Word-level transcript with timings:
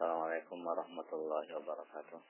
Assalamualaikum 0.00 0.64
warahmatullahi 0.64 1.52
wabarakatuh. 1.60 2.20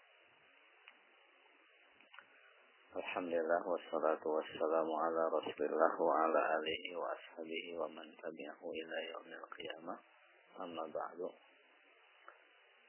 Alhamdulillah 2.99 3.63
wassalatu 3.63 4.27
wassalamu 4.27 4.91
ala 4.99 5.31
rasulillah 5.31 5.95
wa 5.95 6.11
ala 6.11 6.41
alihi 6.59 6.99
wa 6.99 7.07
ashabihi 7.15 7.79
wa 7.79 7.87
man 7.95 8.11
tabi'ahu 8.19 8.75
ila 8.75 8.97
yaumil 9.15 9.47
qiyamah 9.55 9.95
amma 10.59 10.83
ba'du 10.91 11.31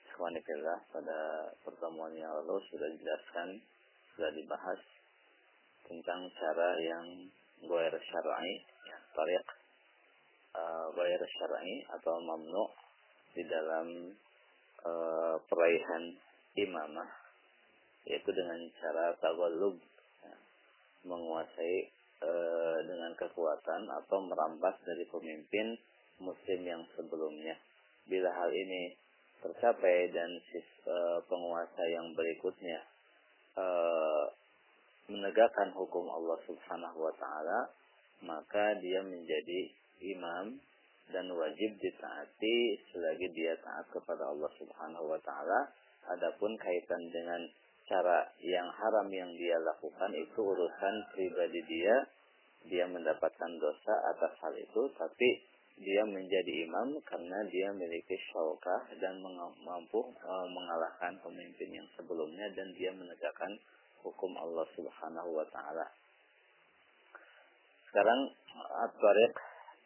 Ikhwanifillah 0.09 0.77
pada 0.89 1.19
pertemuan 1.61 2.17
yang 2.17 2.33
lalu 2.41 2.57
sudah 2.73 2.89
dijelaskan 2.89 3.61
sudah 4.17 4.33
dibahas 4.33 4.81
tentang 5.85 6.25
cara 6.41 6.69
yang 6.81 7.05
goyer 7.69 7.93
syar'i 7.93 8.53
ya, 8.89 8.97
tariq 9.13 9.45
uh, 10.57 10.89
goyer 10.97 11.21
syar'i 11.37 11.85
atau 11.85 12.17
mamnu 12.17 12.65
di 13.37 13.45
dalam 13.45 14.17
uh, 14.85 15.35
peraihan 15.47 16.15
imamah 16.57 17.09
yaitu 18.05 18.33
dengan 18.33 18.57
cara 18.81 19.13
tawallub 19.21 19.77
ya, 20.25 20.35
menguasai 21.05 21.77
uh, 22.25 22.77
dengan 22.85 23.13
kekuatan 23.13 23.85
atau 23.85 24.17
merampas 24.25 24.73
dari 24.81 25.05
pemimpin 25.05 25.77
muslim 26.17 26.61
yang 26.65 26.83
sebelumnya. 26.97 27.53
Bila 28.09 28.33
hal 28.33 28.49
ini 28.49 28.97
tercapai 29.41 30.09
dan 30.09 30.29
uh, 30.89 31.19
penguasa 31.29 31.83
yang 31.89 32.13
berikutnya 32.13 32.81
menegakkan 35.11 35.75
hukum 35.75 36.07
Allah 36.07 36.39
Subhanahu 36.47 37.03
wa 37.03 37.13
taala 37.19 37.67
maka 38.23 38.77
dia 38.79 39.03
menjadi 39.03 39.59
imam 40.01 40.61
dan 41.11 41.27
wajib 41.31 41.71
ditaati 41.77 42.57
selagi 42.91 43.27
dia 43.35 43.53
taat 43.61 43.85
kepada 43.91 44.27
Allah 44.27 44.51
Subhanahu 44.57 45.11
wa 45.11 45.19
taala. 45.21 45.71
Adapun 46.09 46.57
kaitan 46.57 47.03
dengan 47.13 47.41
cara 47.85 48.25
yang 48.41 48.67
haram 48.71 49.07
yang 49.11 49.31
dia 49.35 49.59
lakukan 49.61 50.11
itu 50.15 50.39
urusan 50.39 50.95
pribadi 51.13 51.61
dia. 51.67 51.95
Dia 52.61 52.85
mendapatkan 52.85 53.51
dosa 53.57 53.93
atas 54.15 54.33
hal 54.41 54.53
itu, 54.53 54.81
tapi 54.93 55.29
dia 55.81 56.05
menjadi 56.05 56.53
imam 56.69 56.93
karena 57.01 57.41
dia 57.49 57.73
memiliki 57.73 58.13
syaukah 58.29 58.85
dan 59.01 59.17
mampu 59.65 59.97
uh, 59.97 60.47
mengalahkan 60.51 61.17
pemimpin 61.25 61.73
yang 61.73 61.87
sebelumnya 61.97 62.45
dan 62.53 62.69
dia 62.77 62.93
menegakkan 62.93 63.49
hukum 64.05 64.29
Allah 64.37 64.65
Subhanahu 64.77 65.29
wa 65.33 65.45
taala. 65.49 65.89
Sekarang 67.89 68.29
at-tariq 68.87 69.33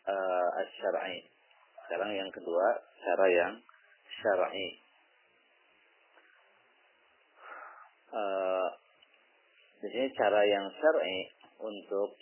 uh, 0.06 0.48
syar'i 0.78 1.25
Sekarang 1.86 2.11
yang 2.17 2.30
kedua, 2.34 2.66
cara 3.06 3.25
yang 3.30 3.53
syar'i. 4.22 4.67
Uh, 8.16 8.67
di 9.84 9.88
sini 9.92 10.08
cara 10.17 10.42
yang 10.47 10.66
syar'i 10.81 11.20
untuk 11.62 12.17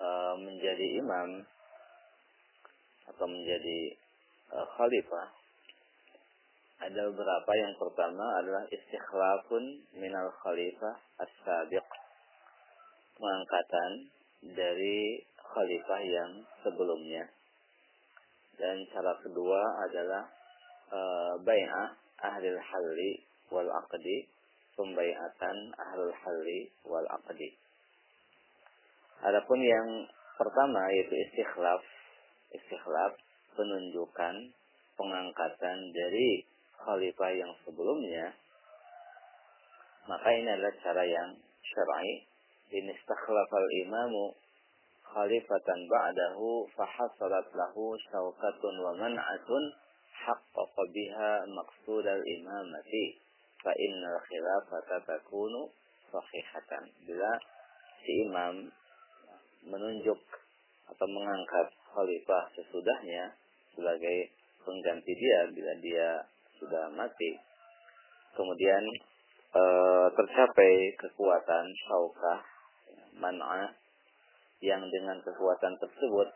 uh, 0.00 0.34
menjadi 0.40 0.86
imam 0.98 1.44
atau 3.12 3.26
menjadi 3.28 3.78
uh, 4.56 4.66
khalifah 4.78 5.42
ada 6.82 7.06
beberapa 7.14 7.52
yang 7.54 7.74
pertama 7.78 8.26
adalah 8.42 8.66
istikhlafun 8.74 9.86
minal 9.94 10.34
khalifah 10.42 10.98
as-sabiq 11.22 11.86
pengangkatan 13.14 13.90
dari 14.58 15.22
khalifah 15.52 16.02
yang 16.02 16.32
sebelumnya. 16.64 17.28
Dan 18.56 18.84
cara 18.92 19.12
kedua 19.20 19.60
adalah 19.88 20.24
uh, 20.92 21.34
bai'ah 21.44 21.88
ahlil 22.24 22.60
halli 22.60 23.12
wal 23.52 23.68
aqdi, 23.68 24.28
pembaiatan 24.76 25.56
ahlul 25.76 26.14
halli 26.14 26.60
wal 26.88 27.08
aqdi. 27.20 27.52
Adapun 29.22 29.60
yang 29.62 29.88
pertama 30.40 30.80
yaitu 30.96 31.14
istikhlaf, 31.28 31.82
istikhlaf 32.50 33.12
penunjukan 33.54 34.34
pengangkatan 34.96 35.78
dari 35.92 36.42
khalifah 36.82 37.30
yang 37.30 37.52
sebelumnya, 37.62 38.34
maka 40.10 40.28
ini 40.34 40.48
adalah 40.50 40.74
cara 40.82 41.04
yang 41.06 41.30
syar'i. 41.62 42.26
In 42.72 42.88
istakhlafal 42.88 43.68
imamu 43.86 44.32
khalifatan 45.12 45.78
ba'dahu 45.86 46.64
fahasalat 46.72 47.46
lahu 47.52 47.92
syaukatun 48.08 48.74
wa 48.80 48.92
man'atun 48.96 49.64
haqqaqa 50.10 50.82
biha 50.88 51.32
maqsud 51.52 52.06
al-imamati 52.08 53.20
fa 53.60 53.72
innal 53.76 54.18
khilafata 54.24 54.96
takunu 55.04 55.68
sahihatan. 56.08 56.84
Bila 57.04 57.30
si 58.02 58.12
imam 58.24 58.72
menunjuk 59.68 60.20
atau 60.90 61.06
mengangkat 61.06 61.68
khalifah 61.92 62.42
sesudahnya 62.56 63.36
sebagai 63.76 64.32
pengganti 64.64 65.12
dia 65.14 65.38
bila 65.52 65.72
dia 65.80 66.08
sudah 66.58 66.90
mati 66.94 67.38
kemudian 68.34 68.82
e, 69.50 69.62
tercapai 70.14 70.72
kekuatan 70.98 71.64
syaukah 71.86 72.40
man'ah 73.18 73.81
yang 74.62 74.82
dengan 74.88 75.18
kekuatan 75.26 75.74
tersebut 75.82 76.28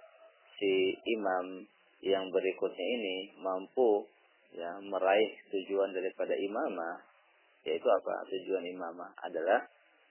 si 0.58 0.98
imam 1.14 1.62
yang 2.02 2.26
berikutnya 2.28 2.86
ini 2.98 3.16
mampu 3.38 4.04
ya 4.52 4.82
meraih 4.82 5.30
tujuan 5.48 5.94
daripada 5.94 6.34
imamah 6.34 7.00
yaitu 7.66 7.88
apa? 7.90 8.14
Tujuan 8.30 8.62
imamah 8.62 9.10
adalah 9.26 9.58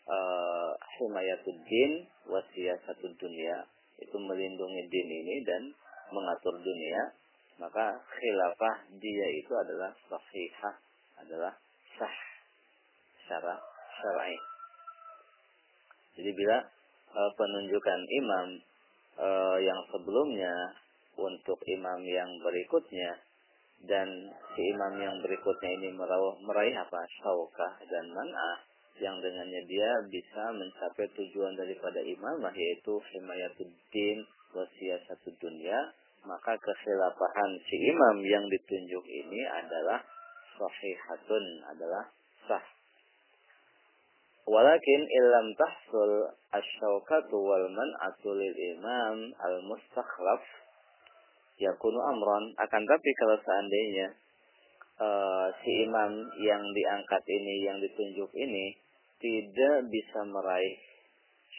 uh, 0.07 0.71
himayatud 0.99 1.59
din 1.63 2.03
wasiyasatud 2.27 3.15
dunia 3.15 3.63
itu 3.95 4.15
melindungi 4.19 4.83
din 4.91 5.07
ini 5.07 5.35
dan 5.47 5.71
mengatur 6.11 6.55
dunia. 6.59 7.15
Maka 7.55 7.95
khilafah 8.11 8.91
dia 8.99 9.27
itu 9.31 9.53
adalah 9.55 9.95
sahihah 10.11 10.75
adalah 11.23 11.55
sah 11.95 12.17
secara 13.23 13.55
syar'i. 14.03 14.35
Jadi 16.19 16.31
bila 16.35 16.59
uh, 17.15 17.31
penunjukan 17.39 17.99
imam 18.03 18.47
uh, 19.17 19.57
yang 19.63 19.79
sebelumnya 19.89 20.51
untuk 21.15 21.57
imam 21.63 22.03
yang 22.03 22.29
berikutnya 22.43 23.15
dan 23.87 24.07
si 24.55 24.61
imam 24.75 24.93
yang 24.99 25.15
berikutnya 25.23 25.71
ini 25.79 25.89
meraih, 25.95 26.35
meraih 26.43 26.75
apa? 26.75 26.99
Syaukah 27.21 27.73
dan 27.87 28.05
man'ah 28.11 28.57
yang 28.99 29.19
dengannya 29.19 29.61
dia 29.67 29.91
bisa 30.07 30.43
mencapai 30.55 31.07
tujuan 31.11 31.53
daripada 31.59 31.99
imamah 31.99 32.53
yaitu 32.55 32.95
himayatuddin 33.11 34.23
satu 35.07 35.29
dunia. 35.39 35.91
Maka 36.25 36.57
kekhilafahan 36.57 37.51
si 37.69 37.77
imam 37.77 38.17
yang 38.25 38.49
ditunjuk 38.49 39.03
ini 39.05 39.45
adalah 39.45 40.01
sahihatun 40.57 41.45
adalah 41.69 42.03
sah 42.49 42.65
Walakin 44.45 45.01
illam 45.09 45.57
tahsul 45.57 46.29
asyaukatu 46.53 47.33
wal 47.33 47.65
man'atu 47.65 48.29
lil 48.29 48.53
imam 48.77 49.33
al-mustakhlaf 49.41 50.43
yakunu 51.57 51.97
amran. 51.97 52.53
Akan 52.61 52.85
tapi 52.85 53.09
kalau 53.17 53.41
seandainya 53.41 54.07
uh, 55.01 55.49
si 55.65 55.89
imam 55.89 56.29
yang 56.37 56.61
diangkat 56.61 57.23
ini, 57.25 57.55
yang 57.65 57.77
ditunjuk 57.81 58.29
ini 58.37 58.77
tidak 59.17 59.89
bisa 59.89 60.21
meraih 60.29 60.77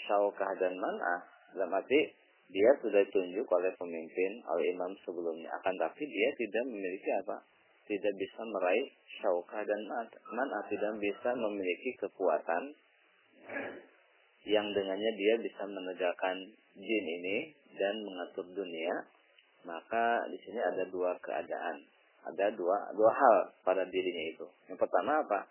syaukah 0.07 0.55
dan 0.63 0.79
man'ah, 0.79 1.27
dalam 1.59 1.75
arti 1.75 2.15
dia 2.47 2.71
sudah 2.79 3.03
ditunjuk 3.03 3.51
oleh 3.51 3.75
pemimpin, 3.75 4.39
oleh 4.47 4.71
imam 4.71 4.95
sebelumnya. 5.03 5.51
Akan 5.59 5.75
tapi 5.75 6.07
dia 6.07 6.29
tidak 6.39 6.63
memiliki 6.71 7.11
apa? 7.27 7.43
Tidak 7.87 8.15
bisa 8.19 8.41
meraih 8.45 8.87
syaukah 9.23 9.63
dan 9.63 9.81
man'ah 10.35 10.65
tidak 10.69 10.93
bisa 10.99 11.31
memiliki 11.35 11.95
kekuatan 12.03 12.75
yang 14.47 14.67
dengannya 14.71 15.11
dia 15.19 15.35
bisa 15.43 15.63
menegakkan 15.67 16.37
jin 16.79 17.07
ini 17.23 17.55
dan 17.75 17.95
mengatur 18.03 18.47
dunia 18.55 18.95
maka 19.67 20.23
di 20.31 20.39
sini 20.47 20.63
ada 20.63 20.87
dua 20.89 21.19
keadaan. 21.19 21.83
Ada 22.27 22.55
dua 22.55 22.91
dua 22.95 23.11
hal 23.11 23.37
pada 23.67 23.83
dirinya 23.87 24.25
itu. 24.31 24.47
Yang 24.71 24.79
pertama 24.83 25.23
apa? 25.23 25.47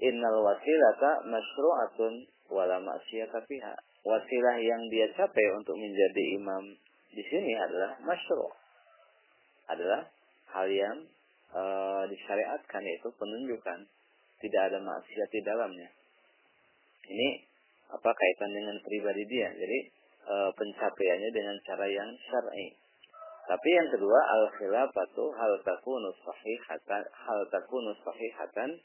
Innal 0.00 0.40
wasilata 0.40 1.28
masyru'atun 1.28 2.12
wala 2.52 2.80
maksiyata 2.80 3.40
fiha. 3.44 3.76
Wasilah 4.04 4.56
yang 4.60 4.82
dia 4.92 5.08
capai 5.16 5.46
untuk 5.56 5.76
menjadi 5.80 6.24
imam 6.36 6.76
di 7.14 7.22
sini 7.24 7.56
adalah 7.56 7.96
masyru' 8.04 8.52
adalah 9.64 10.04
hal 10.52 10.68
yang 10.68 11.08
e, 11.54 11.62
disyariatkan 12.10 12.82
yaitu 12.82 13.08
penunjukan 13.14 13.78
tidak 14.42 14.62
ada 14.68 14.78
maksiat 14.82 15.28
di 15.30 15.40
dalamnya 15.46 15.88
ini 17.08 17.46
apa 17.94 18.10
kaitan 18.10 18.50
dengan 18.50 18.76
pribadi 18.82 19.22
dia 19.30 19.48
jadi 19.54 19.78
e, 20.26 20.34
pencapaiannya 20.58 21.30
dengan 21.30 21.56
cara 21.62 21.86
yang 21.86 22.10
syar'i 22.26 22.74
Tapi 23.44 23.68
yang 23.76 23.88
kedua 23.92 24.20
al 24.24 24.48
khilafatu 24.56 25.28
hal 25.36 25.52
takunu 25.60 26.08
sahihatan 26.24 27.04
hal 27.12 27.40
takunu 27.52 27.92
sahihatan 28.00 28.80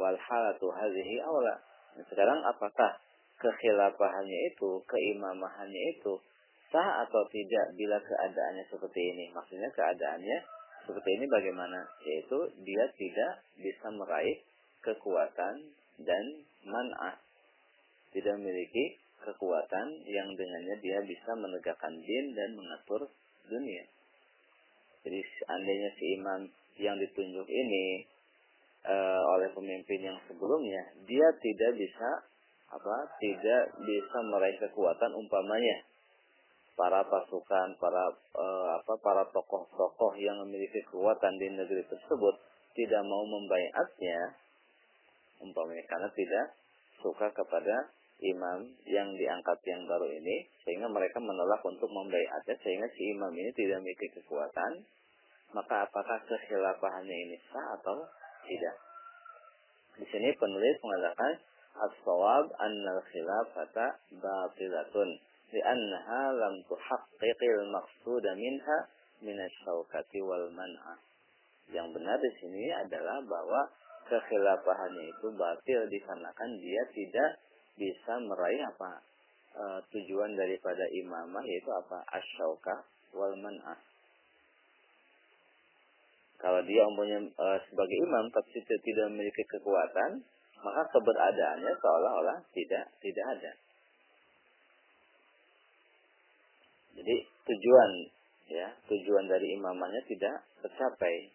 wal 0.00 0.16
halatu 0.16 0.72
hadhihi 0.72 1.20
awla. 1.20 1.60
Nah, 2.00 2.04
sekarang 2.08 2.40
apakah 2.48 2.96
kekhilafahannya 3.36 4.38
itu, 4.52 4.80
keimamahannya 4.88 5.82
itu 6.00 6.16
sah 6.72 7.04
atau 7.04 7.22
tidak 7.28 7.76
bila 7.76 8.00
keadaannya 8.00 8.64
seperti 8.72 9.00
ini? 9.04 9.24
Maksudnya 9.36 9.68
keadaannya 9.68 10.38
seperti 10.86 11.10
ini 11.20 11.26
bagaimana? 11.28 11.78
Yaitu 12.04 12.38
dia 12.64 12.84
tidak 12.96 13.32
bisa 13.60 13.86
meraih 13.92 14.38
kekuatan 14.80 15.54
dan 16.00 16.24
man'ah. 16.64 17.16
Tidak 18.10 18.34
memiliki 18.40 18.98
kekuatan 19.20 19.86
yang 20.08 20.28
dengannya 20.32 20.76
dia 20.80 20.98
bisa 21.04 21.30
menegakkan 21.36 21.92
din 22.00 22.32
dan 22.32 22.56
mengatur 22.56 23.06
dunia. 23.46 23.84
Jadi 25.04 25.20
seandainya 25.20 25.90
si 25.96 26.04
imam 26.16 26.40
yang 26.80 26.96
ditunjuk 26.96 27.46
ini 27.48 28.04
e, 28.84 28.96
oleh 29.36 29.48
pemimpin 29.52 30.00
yang 30.00 30.18
sebelumnya, 30.28 30.82
dia 31.04 31.28
tidak 31.40 31.72
bisa 31.76 32.10
apa? 32.72 32.96
Tidak 33.20 33.62
bisa 33.84 34.18
meraih 34.28 34.56
kekuatan 34.60 35.12
umpamanya 35.16 35.89
para 36.80 37.04
pasukan, 37.04 37.76
para 37.76 38.04
e, 38.32 38.46
apa? 38.80 38.92
Para 39.04 39.28
tokoh-tokoh 39.28 40.16
yang 40.16 40.40
memiliki 40.48 40.80
kekuatan 40.88 41.36
di 41.36 41.52
negeri 41.52 41.84
tersebut 41.84 42.40
tidak 42.72 43.04
mau 43.04 43.20
membaiatnya, 43.28 44.40
umpamanya 45.44 45.84
karena 45.84 46.08
tidak 46.16 46.56
suka 47.04 47.28
kepada 47.36 47.92
imam 48.20 48.72
yang 48.88 49.12
diangkat 49.16 49.58
yang 49.68 49.84
baru 49.88 50.08
ini 50.08 50.48
sehingga 50.64 50.88
mereka 50.88 51.20
menolak 51.20 51.60
untuk 51.64 51.88
membaiatnya 51.88 52.56
sehingga 52.60 52.88
si 52.92 53.16
imam 53.16 53.32
ini 53.32 53.48
tidak 53.56 53.80
memiliki 53.80 54.12
kekuatan 54.20 54.84
maka 55.56 55.88
apakah 55.88 56.20
kekhilafahannya 56.28 57.16
ini 57.16 57.36
sah 57.48 57.80
atau 57.80 57.96
tidak 58.44 58.76
di 59.96 60.04
sini 60.12 60.36
penulis 60.36 60.76
mengatakan 60.84 61.32
as-sawab 61.80 62.52
annal 62.60 63.00
khilafata 63.08 63.96
batilatun 64.20 65.10
li'annaha 65.50 66.22
lam 66.34 66.54
tuhaqqiqil 66.66 67.70
maqsuda 67.70 68.34
minha 68.38 68.78
minasyawkati 69.20 70.18
wal 70.22 70.46
man'a 70.54 70.94
yang 71.70 71.86
benar 71.94 72.18
di 72.18 72.30
sini 72.42 72.66
adalah 72.74 73.22
bahwa 73.22 73.70
kekhilafahannya 74.10 75.14
itu 75.14 75.26
batil 75.38 75.80
dikarenakan 75.86 76.50
dia 76.58 76.82
tidak 76.90 77.30
bisa 77.78 78.12
meraih 78.26 78.62
apa 78.66 78.98
e, 79.54 79.62
tujuan 79.94 80.34
daripada 80.34 80.82
imamah 80.90 81.42
yaitu 81.46 81.70
apa 81.70 82.02
asyauka 82.10 82.82
wal 83.14 83.34
man'ah. 83.38 83.78
Kalau 86.42 86.60
dia 86.66 86.82
umumnya 86.90 87.22
e, 87.22 87.46
sebagai 87.70 87.96
imam 88.02 88.26
tapi 88.34 88.58
tidak 88.66 89.06
memiliki 89.14 89.46
kekuatan, 89.46 90.26
maka 90.60 90.82
keberadaannya 90.90 91.72
seolah-olah 91.78 92.38
tidak 92.50 92.84
tidak 92.98 93.26
ada. 93.38 93.52
Jadi 97.00 97.16
tujuan 97.48 97.90
ya 98.52 98.68
tujuan 98.92 99.24
dari 99.24 99.56
imamahnya 99.56 100.04
tidak 100.04 100.44
tercapai. 100.60 101.32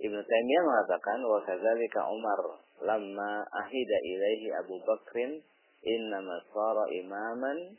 Ibnu 0.00 0.16
Taimiyah 0.16 0.64
mengatakan 0.64 1.20
wa 1.28 1.44
kadzalika 1.44 2.08
Umar 2.08 2.40
lamma 2.80 3.44
ahida 3.52 3.98
ilaihi 4.00 4.48
Abu 4.64 4.80
Bakrin 4.80 5.44
innama 5.84 6.40
sara 6.48 6.88
imaman 6.88 7.76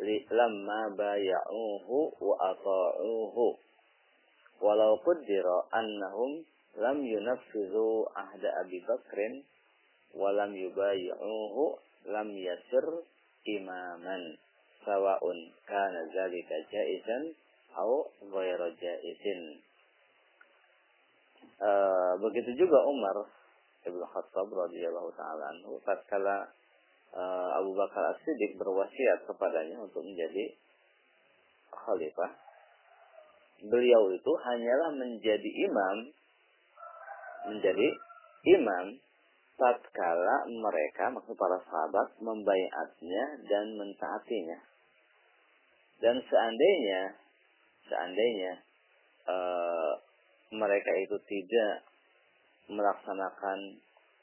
li 0.00 0.24
lamma 0.32 0.96
baya'uhu 0.96 2.16
wa 2.16 2.34
ata'uhu 2.48 3.60
walau 4.64 4.96
qaddara 5.04 5.68
annahum 5.68 6.48
lam 6.80 7.04
yunaffizu 7.04 8.08
ahda 8.16 8.64
Abi 8.64 8.80
Bakrin 8.88 9.44
wa 10.16 10.32
lam 10.32 10.56
yubayi'uhu 10.56 11.76
lam 12.08 12.28
yasir 12.32 12.86
imaman 13.44 14.40
sawa'un 14.84 15.38
kana 15.66 16.00
zalika 16.14 16.56
jaizan 16.70 17.34
au 17.74 18.06
ghairu 18.30 18.68
jaizin 18.78 19.64
Eh, 21.54 22.12
begitu 22.18 22.66
juga 22.66 22.82
Umar 22.82 23.14
Ibnu 23.86 24.02
Khattab 24.10 24.50
radhiyallahu 24.50 25.12
taala 25.14 25.54
anhu 25.54 25.78
tatkala 25.86 26.50
uh, 27.14 27.50
Abu 27.60 27.76
Bakar 27.76 28.16
As-Siddiq 28.16 28.56
berwasiat 28.56 29.28
kepadanya 29.28 29.76
untuk 29.78 30.02
menjadi 30.02 30.56
khalifah. 31.70 32.32
Beliau 33.64 34.08
itu 34.10 34.32
hanyalah 34.40 34.90
menjadi 34.98 35.50
imam 35.68 35.96
menjadi 37.54 37.88
imam 38.56 38.98
tatkala 39.54 40.48
mereka 40.48 41.12
maksud 41.12 41.36
para 41.38 41.60
sahabat 41.64 42.18
membaiatnya 42.18 43.24
dan 43.46 43.78
mentaatinya. 43.78 44.58
Dan 46.02 46.16
seandainya 46.22 47.02
seandainya 47.88 48.52
uh, 49.28 49.92
mereka 50.54 50.92
itu 51.02 51.16
tidak 51.26 51.84
melaksanakan 52.70 53.82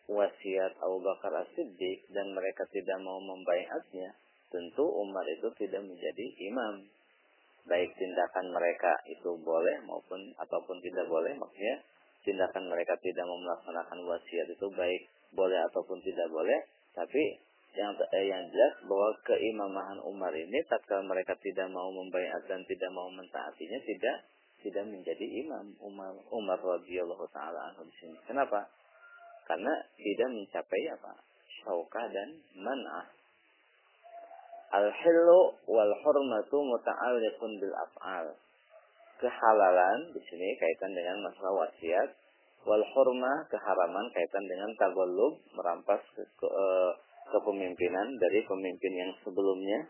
wasiat 0.09 0.73
Abu 0.81 0.97
Bakar 0.99 1.31
As-Siddiq 1.45 2.09
dan 2.11 2.33
mereka 2.35 2.65
tidak 2.73 2.97
mau 2.99 3.21
membaiatnya, 3.21 4.11
tentu 4.49 4.83
Umar 4.83 5.23
itu 5.29 5.47
tidak 5.55 5.81
menjadi 5.85 6.25
imam. 6.51 6.83
Baik 7.69 7.93
tindakan 7.93 8.49
mereka 8.49 8.91
itu 9.05 9.37
boleh 9.37 9.77
maupun 9.85 10.33
ataupun 10.41 10.81
tidak 10.81 11.05
boleh, 11.05 11.37
maksudnya 11.37 11.77
tindakan 12.25 12.65
mereka 12.67 12.97
tidak 12.99 13.23
mau 13.29 13.37
melaksanakan 13.37 13.99
wasiat 14.09 14.47
itu 14.49 14.67
baik 14.73 15.01
boleh 15.31 15.59
ataupun 15.71 16.01
tidak 16.01 16.27
boleh, 16.33 16.59
tapi 16.97 17.39
yang 17.71 17.95
eh, 17.95 18.25
yang 18.27 18.43
jelas 18.51 18.75
bahwa 18.83 19.15
keimamahan 19.23 19.99
Umar 20.03 20.35
ini 20.35 20.59
tatkala 20.67 21.07
mereka 21.07 21.39
tidak 21.39 21.71
mau 21.71 21.87
membaiat 21.87 22.43
dan 22.51 22.67
tidak 22.67 22.91
mau 22.91 23.07
mentaatinya 23.07 23.79
tidak 23.87 24.27
tidak 24.61 24.85
menjadi 24.91 25.25
imam 25.41 25.71
Umar 25.79 26.11
Umar 26.29 26.59
radhiyallahu 26.59 27.25
taala 27.31 27.71
anhu 27.71 27.87
di 27.87 27.95
sini. 27.97 28.17
Kenapa? 28.27 28.67
Karena 29.47 29.73
tidak 29.97 30.29
mencapai 30.35 30.83
apa? 30.91 31.11
Syaukah 31.61 32.05
dan 32.11 32.29
man'ah. 32.59 33.07
Al-hillu 34.71 35.39
wal 35.67 35.93
hurmatu 35.99 36.57
muta'alliqun 36.63 37.51
bil 37.59 37.75
af'al. 37.75 38.31
Kehalalan 39.19 40.15
di 40.15 40.21
sini 40.23 40.55
kaitan 40.55 40.95
dengan 40.95 41.19
masalah 41.27 41.67
wasiat. 41.67 42.09
Wal 42.63 42.85
hurmah 42.93 43.49
keharaman 43.49 44.05
kaitan 44.13 44.45
dengan 44.45 44.71
tagallub 44.77 45.41
merampas 45.57 45.99
ke, 46.13 46.23
ke, 46.23 46.47
eh, 46.47 46.91
kepemimpinan 47.31 48.07
dari 48.19 48.43
pemimpin 48.43 48.93
yang 48.93 49.11
sebelumnya 49.23 49.87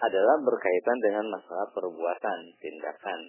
adalah 0.00 0.36
berkaitan 0.40 0.98
dengan 1.04 1.26
masalah 1.28 1.68
perbuatan, 1.76 2.38
tindakan. 2.56 3.20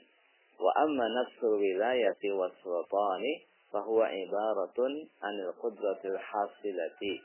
Wa 0.56 0.72
amma 0.88 1.06
nafsul 1.12 1.60
wilayati 1.60 2.32
wa 2.32 2.48
sultani 2.64 3.44
fahuwa 3.74 4.08
ibaratun 4.08 5.04
anil 5.20 5.52
qudratil 5.60 6.16
hasilati. 6.16 7.20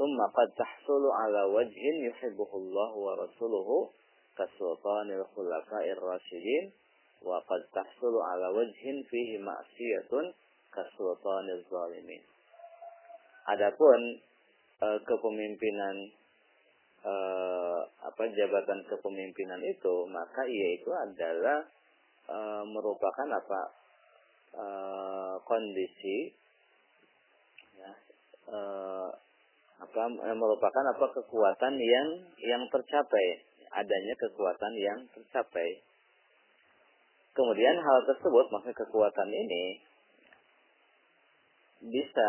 Thumma 0.00 0.32
qad 0.32 0.48
tahsulu 0.56 1.12
ala 1.12 1.52
wajhin 1.52 1.96
yuhibbuhu 2.08 2.54
Allah 2.56 2.90
wa 2.96 3.12
rasuluhu 3.20 3.92
kasultanil 4.32 5.28
khulafa'ir 5.36 6.00
rasyidin 6.00 6.72
wa 7.20 7.36
qad 7.44 7.60
tahsulu 7.76 8.16
ala 8.16 8.48
wajhin 8.56 8.96
fihi 9.04 9.36
ma'siyatun 9.44 10.32
kasultanil 10.72 11.60
zalimin. 11.68 12.31
Adapun 13.48 14.00
uh, 14.82 14.98
kepemimpinan 15.02 15.96
uh, 17.02 17.80
apa 18.06 18.22
jabatan 18.30 18.86
kepemimpinan 18.86 19.60
itu 19.66 19.94
maka 20.06 20.46
ia 20.46 20.68
itu 20.78 20.90
adalah 20.94 21.66
uh, 22.30 22.62
merupakan 22.66 23.28
apa 23.34 23.60
uh, 24.54 25.34
kondisi 25.42 26.30
ya, 27.78 27.92
uh, 28.52 29.10
apa 29.82 30.02
merupakan 30.38 30.84
apa 30.94 31.06
kekuatan 31.10 31.74
yang 31.74 32.08
yang 32.38 32.62
tercapai 32.70 33.52
adanya 33.72 34.14
kekuatan 34.20 34.72
yang 34.76 34.98
tercapai. 35.16 35.80
Kemudian 37.32 37.80
hal 37.80 37.98
tersebut 38.04 38.52
maksudnya 38.52 38.76
kekuatan 38.76 39.30
ini 39.32 39.64
bisa 41.80 42.28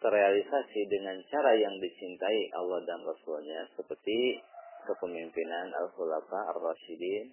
terrealisasi 0.00 0.80
dengan 0.88 1.20
cara 1.28 1.52
yang 1.60 1.76
dicintai 1.76 2.40
Allah 2.56 2.80
dan 2.88 3.04
Rasulnya 3.04 3.68
seperti 3.76 4.40
kepemimpinan 4.88 5.68
Al-Khulafa 5.76 6.56
Ar-Rasyidin 6.56 7.28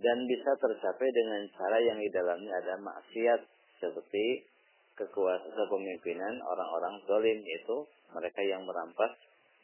dan 0.00 0.18
bisa 0.30 0.56
tercapai 0.56 1.08
dengan 1.12 1.42
cara 1.52 1.78
yang 1.82 1.98
di 1.98 2.08
dalamnya 2.08 2.54
ada 2.64 2.74
maksiat 2.80 3.40
seperti 3.82 4.46
kekuasaan 4.96 5.52
kepemimpinan 5.52 6.38
orang-orang 6.44 7.02
zalim 7.04 7.40
itu 7.42 7.76
mereka 8.14 8.40
yang 8.46 8.62
merampas 8.64 9.12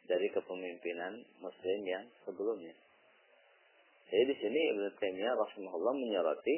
dari 0.07 0.27
kepemimpinan 0.31 1.23
muslim 1.39 1.79
yang 1.83 2.03
sebelumnya. 2.23 2.75
Jadi 4.07 4.23
di 4.23 4.35
sini 4.39 4.59
Ibnu 4.71 4.87
Taimiyah 4.95 5.35
rahimahullah 5.35 5.93
menyoroti 5.99 6.55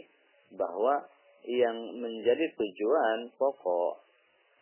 bahwa 0.54 1.02
yang 1.50 1.78
menjadi 1.98 2.46
tujuan 2.54 3.34
pokok 3.42 4.09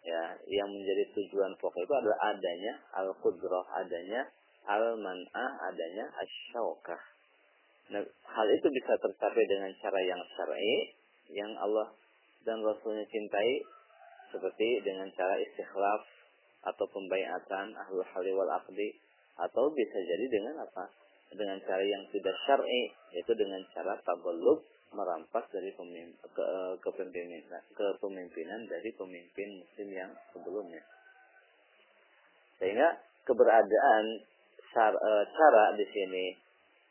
ya 0.08 0.24
yang 0.48 0.72
menjadi 0.72 1.04
tujuan 1.12 1.52
pokok 1.60 1.84
itu 1.84 1.94
adalah 1.94 2.32
adanya 2.32 2.74
al 2.96 3.12
qudrah 3.20 3.66
adanya 3.76 4.24
al 4.64 4.96
man'ah 4.96 5.52
adanya 5.68 6.08
asyaukah 6.16 7.02
nah 7.92 8.00
hal 8.04 8.48
itu 8.56 8.68
bisa 8.72 8.96
tercapai 8.96 9.44
dengan 9.48 9.72
cara 9.84 10.00
yang 10.00 10.22
syar'i 10.36 10.96
yang 11.36 11.52
Allah 11.60 11.92
dan 12.48 12.64
Rasulnya 12.64 13.04
cintai 13.12 13.60
seperti 14.32 14.84
dengan 14.84 15.12
cara 15.16 15.36
istikhlaf 15.40 16.02
atau 16.64 16.86
pembaiatan 16.92 17.76
ahlul 17.76 18.08
hali 18.08 18.32
wal 18.36 18.52
aqdi 18.60 18.96
atau 19.38 19.70
bisa 19.72 19.98
jadi 20.02 20.26
dengan 20.28 20.56
apa? 20.64 20.90
Dengan 21.32 21.60
cara 21.64 21.84
yang 21.84 22.04
tidak 22.12 22.36
syar'i 22.48 22.84
yaitu 23.16 23.36
dengan 23.36 23.60
cara 23.76 24.00
taballub 24.04 24.64
merampas 24.94 25.46
dari 25.52 25.72
pemimpin, 25.76 26.16
ke, 26.32 26.46
kepemimpinan 26.84 27.64
kepemimpinan 27.76 28.62
dari 28.68 28.90
pemimpin 28.96 29.50
muslim 29.60 29.90
yang 29.92 30.12
sebelumnya. 30.32 30.84
Sehingga 32.58 32.90
keberadaan 33.28 34.06
cara, 34.72 34.98
e, 34.98 35.12
cara 35.32 35.64
di 35.76 35.86
sini 35.92 36.26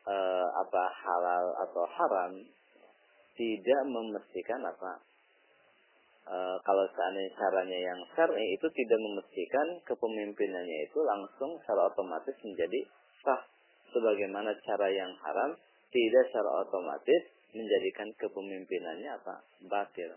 e, 0.07 0.17
apa 0.57 0.85
halal 0.93 1.45
atau 1.67 1.85
haram 1.88 2.33
tidak 3.37 3.81
memastikan 3.88 4.65
apa 4.65 5.00
kalau 6.67 6.83
seandainya 6.91 7.31
caranya 7.38 7.79
yang 7.79 8.00
syar'i 8.19 8.59
itu 8.59 8.67
tidak 8.75 8.99
memastikan 8.99 9.67
kepemimpinannya 9.87 10.91
itu 10.91 10.99
langsung 11.07 11.55
secara 11.62 11.87
otomatis 11.87 12.35
menjadi 12.43 12.83
sah. 13.23 13.43
Sebagaimana 13.95 14.50
cara 14.67 14.91
yang 14.91 15.15
haram 15.23 15.55
tidak 15.95 16.23
secara 16.29 16.67
otomatis 16.67 17.23
menjadikan 17.57 18.13
kepemimpinannya 18.21 19.11
apa? 19.17 19.41
Batil. 19.65 20.13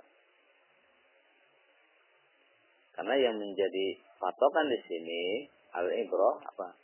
Karena 2.99 3.15
yang 3.15 3.39
menjadi 3.39 3.85
patokan 4.19 4.67
di 4.67 4.79
sini 4.83 5.21
al 5.71 5.87
ibroh 5.87 6.43
apa? 6.43 6.75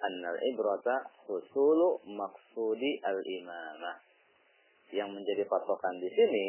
Al 0.00 0.36
ibrata 0.52 1.08
husulu 1.28 2.04
maksudi 2.08 3.00
al 3.04 3.20
imamah 3.24 3.96
yang 4.92 5.08
menjadi 5.12 5.48
patokan 5.48 5.96
di 5.96 6.12
sini 6.12 6.46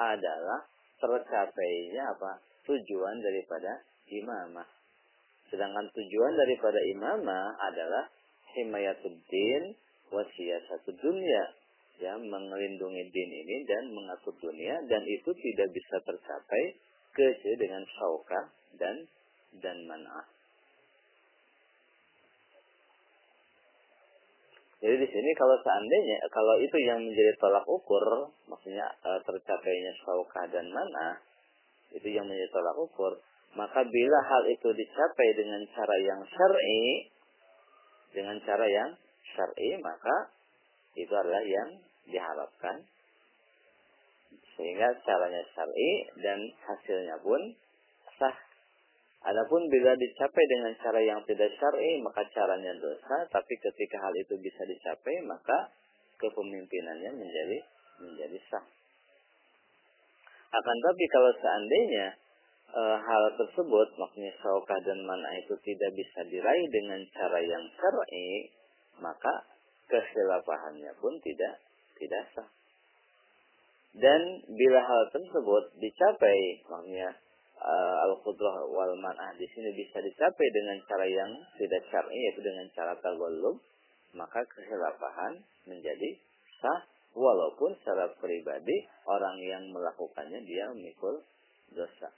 adalah 0.00 0.64
tercapainya 0.96 2.08
apa? 2.16 2.40
Tujuan 2.64 3.20
daripada 3.20 3.84
imamah. 4.08 4.68
Sedangkan 5.52 5.84
tujuan 5.92 6.32
daripada 6.32 6.80
imamah 6.96 7.52
adalah 7.60 8.08
himayatuddin 8.56 9.76
satu 10.12 10.92
dunia 10.92 11.44
ya 12.00 12.16
melindungi 12.16 13.04
din 13.12 13.30
ini 13.30 13.56
dan 13.68 13.92
mengatur 13.92 14.34
dunia 14.40 14.76
dan 14.88 15.02
itu 15.04 15.30
tidak 15.32 15.68
bisa 15.74 15.96
tercapai 16.04 16.64
kecuali 17.12 17.56
dengan 17.60 17.82
syaukah 17.84 18.44
dan 18.80 18.96
dan 19.60 19.76
man'ah. 19.84 20.26
Jadi 24.82 24.98
di 24.98 25.08
sini 25.14 25.30
kalau 25.38 25.54
seandainya 25.62 26.26
kalau 26.26 26.58
itu 26.58 26.76
yang 26.82 26.98
menjadi 26.98 27.38
tolak 27.38 27.62
ukur, 27.70 28.34
maksudnya 28.50 28.82
e, 28.98 29.10
tercapainya 29.22 29.92
syaukah 30.02 30.50
dan 30.50 30.66
mana, 30.74 31.22
itu 31.94 32.10
yang 32.10 32.26
menjadi 32.26 32.50
tolak 32.50 32.76
ukur, 32.82 33.14
maka 33.54 33.86
bila 33.86 34.18
hal 34.26 34.42
itu 34.50 34.74
dicapai 34.74 35.28
dengan 35.38 35.62
cara 35.70 35.96
yang 36.02 36.20
syar'i, 36.26 37.12
dengan 38.10 38.36
cara 38.42 38.66
yang 38.66 38.90
syar'i 39.38 39.78
maka 39.78 40.34
itu 40.96 41.14
adalah 41.14 41.42
yang 41.44 41.70
diharapkan 42.08 42.84
sehingga 44.56 44.88
caranya 45.02 45.42
syar'i 45.56 45.90
dan 46.20 46.38
hasilnya 46.60 47.16
pun 47.24 47.40
sah. 48.20 48.36
Adapun 49.22 49.70
bila 49.70 49.94
dicapai 49.94 50.44
dengan 50.50 50.72
cara 50.82 51.00
yang 51.00 51.22
tidak 51.24 51.50
syar'i 51.56 52.02
maka 52.02 52.26
caranya 52.34 52.74
dosa, 52.76 53.16
tapi 53.30 53.54
ketika 53.54 53.96
hal 54.02 54.14
itu 54.18 54.34
bisa 54.42 54.62
dicapai 54.66 55.14
maka 55.24 55.70
kepemimpinannya 56.18 57.10
menjadi 57.16 57.58
menjadi 58.02 58.38
sah. 58.50 58.66
Akan 60.52 60.76
tapi 60.84 61.04
kalau 61.08 61.32
seandainya 61.40 62.06
e, 62.76 62.82
hal 63.00 63.22
tersebut 63.40 63.88
maksudnya 63.96 64.34
saukah 64.42 64.78
dan 64.84 65.00
mana 65.06 65.32
itu 65.40 65.54
tidak 65.64 65.90
bisa 65.96 66.20
diraih 66.28 66.66
dengan 66.68 67.00
cara 67.14 67.40
yang 67.40 67.64
syar'i, 67.78 68.52
maka 69.00 69.51
kesilapahannya 69.92 70.96
pun 70.96 71.12
tidak 71.20 71.60
tidak 72.00 72.24
sah. 72.32 72.48
Dan 73.92 74.40
bila 74.48 74.80
hal 74.80 75.02
tersebut 75.12 75.76
dicapai, 75.76 76.64
maksudnya 76.64 77.12
uh, 77.60 77.96
al-qudrah 78.08 78.64
wal 78.72 78.96
man'ah 78.96 79.36
di 79.36 79.44
sini 79.52 79.68
bisa 79.76 80.00
dicapai 80.00 80.48
dengan 80.48 80.80
cara 80.88 81.04
yang 81.04 81.28
tidak 81.60 81.84
syar'i 81.92 82.16
yaitu 82.16 82.40
dengan 82.40 82.64
cara 82.72 82.96
taghalub, 83.04 83.60
maka 84.16 84.40
kesilapahan 84.48 85.44
menjadi 85.68 86.16
sah 86.56 86.88
walaupun 87.12 87.76
secara 87.84 88.08
pribadi 88.16 88.88
orang 89.04 89.36
yang 89.44 89.64
melakukannya 89.68 90.40
dia 90.48 90.72
memikul 90.72 91.20
dosa. 91.76 92.08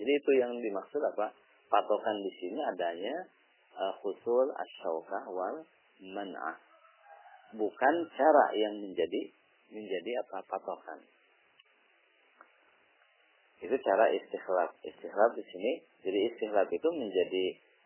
Jadi 0.00 0.08
itu 0.16 0.30
yang 0.40 0.56
dimaksud 0.56 1.00
apa? 1.12 1.36
Patokan 1.68 2.16
di 2.24 2.32
sini 2.40 2.60
adanya 2.72 3.16
uh, 3.76 3.92
khusul 4.00 4.48
asyaukah 4.48 5.24
wal 5.28 5.56
man'ah. 6.00 6.71
Bukan 7.52 7.94
cara 8.16 8.46
yang 8.56 8.80
menjadi 8.80 9.28
menjadi 9.72 10.24
apa 10.24 10.44
patokan. 10.44 11.00
Itu 13.62 13.76
cara 13.78 14.10
istikhlaf. 14.10 14.74
Istikhlaf 14.82 15.30
di 15.38 15.44
sini, 15.48 15.72
jadi 16.02 16.18
istikhlaf 16.32 16.68
itu 16.68 16.88
menjadi 16.90 17.44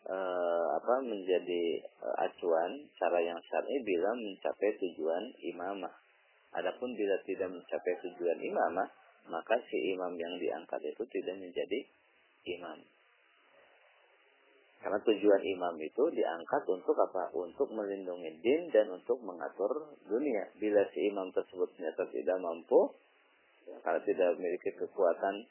uh, 0.09 0.67
apa? 0.81 1.05
Menjadi 1.05 1.85
uh, 2.01 2.17
acuan 2.27 2.89
cara 2.97 3.19
yang 3.21 3.39
syar'i 3.47 3.77
bila 3.85 4.11
mencapai 4.17 4.71
tujuan 4.81 5.25
imamah. 5.45 5.95
Adapun 6.57 6.97
bila 6.97 7.21
tidak 7.29 7.53
mencapai 7.53 7.95
tujuan 8.09 8.41
imamah, 8.41 8.89
maka 9.29 9.61
si 9.69 9.93
imam 9.93 10.17
yang 10.17 10.35
diangkat 10.41 10.81
itu 10.81 11.05
tidak 11.13 11.37
menjadi 11.37 11.81
imam. 12.49 12.79
Karena 14.87 15.02
tujuan 15.02 15.43
imam 15.43 15.75
itu 15.83 15.99
diangkat 16.14 16.62
untuk 16.71 16.95
apa? 16.95 17.35
Untuk 17.35 17.75
melindungi 17.75 18.38
din 18.38 18.71
dan 18.71 18.87
untuk 18.95 19.19
mengatur 19.19 19.99
dunia. 20.07 20.47
Bila 20.62 20.78
si 20.95 21.11
imam 21.11 21.26
tersebut 21.35 21.75
ternyata 21.75 22.07
tidak 22.14 22.38
mampu, 22.38 22.95
ya, 23.66 23.83
kalau 23.83 23.99
tidak 24.07 24.38
memiliki 24.38 24.71
kekuatan, 24.78 25.43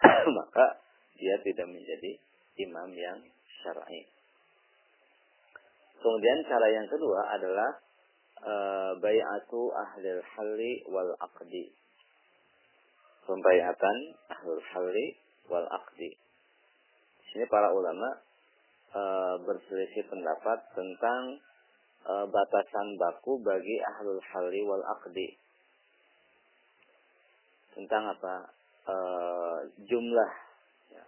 maka 0.40 0.80
dia 1.20 1.36
tidak 1.44 1.68
menjadi 1.68 2.16
imam 2.64 2.96
yang 2.96 3.20
syar'i. 3.60 4.08
Kemudian 6.00 6.40
cara 6.48 6.72
yang 6.72 6.88
kedua 6.88 7.28
adalah 7.28 7.70
e, 8.40 8.54
bayatu 9.04 9.68
ahlil 9.68 10.24
halli 10.32 10.80
wal 10.88 11.12
aqdi. 11.20 11.68
Pembayatan 13.28 14.16
ahlul 14.32 14.64
halli 14.64 15.06
wal 15.52 15.68
aqdi. 15.68 16.16
Di 17.20 17.24
sini 17.36 17.44
para 17.52 17.68
ulama 17.68 18.31
e, 18.92 19.02
berselisih 19.42 20.04
pendapat 20.06 20.58
tentang 20.76 21.40
e, 22.04 22.12
batasan 22.28 22.88
baku 23.00 23.40
bagi 23.40 23.80
ahlul 23.80 24.20
halli 24.20 24.60
wal 24.62 24.84
aqdi. 25.00 25.28
Tentang 27.72 28.12
apa? 28.12 28.34
E, 28.84 28.96
jumlah 29.88 30.32
ya, 30.92 31.04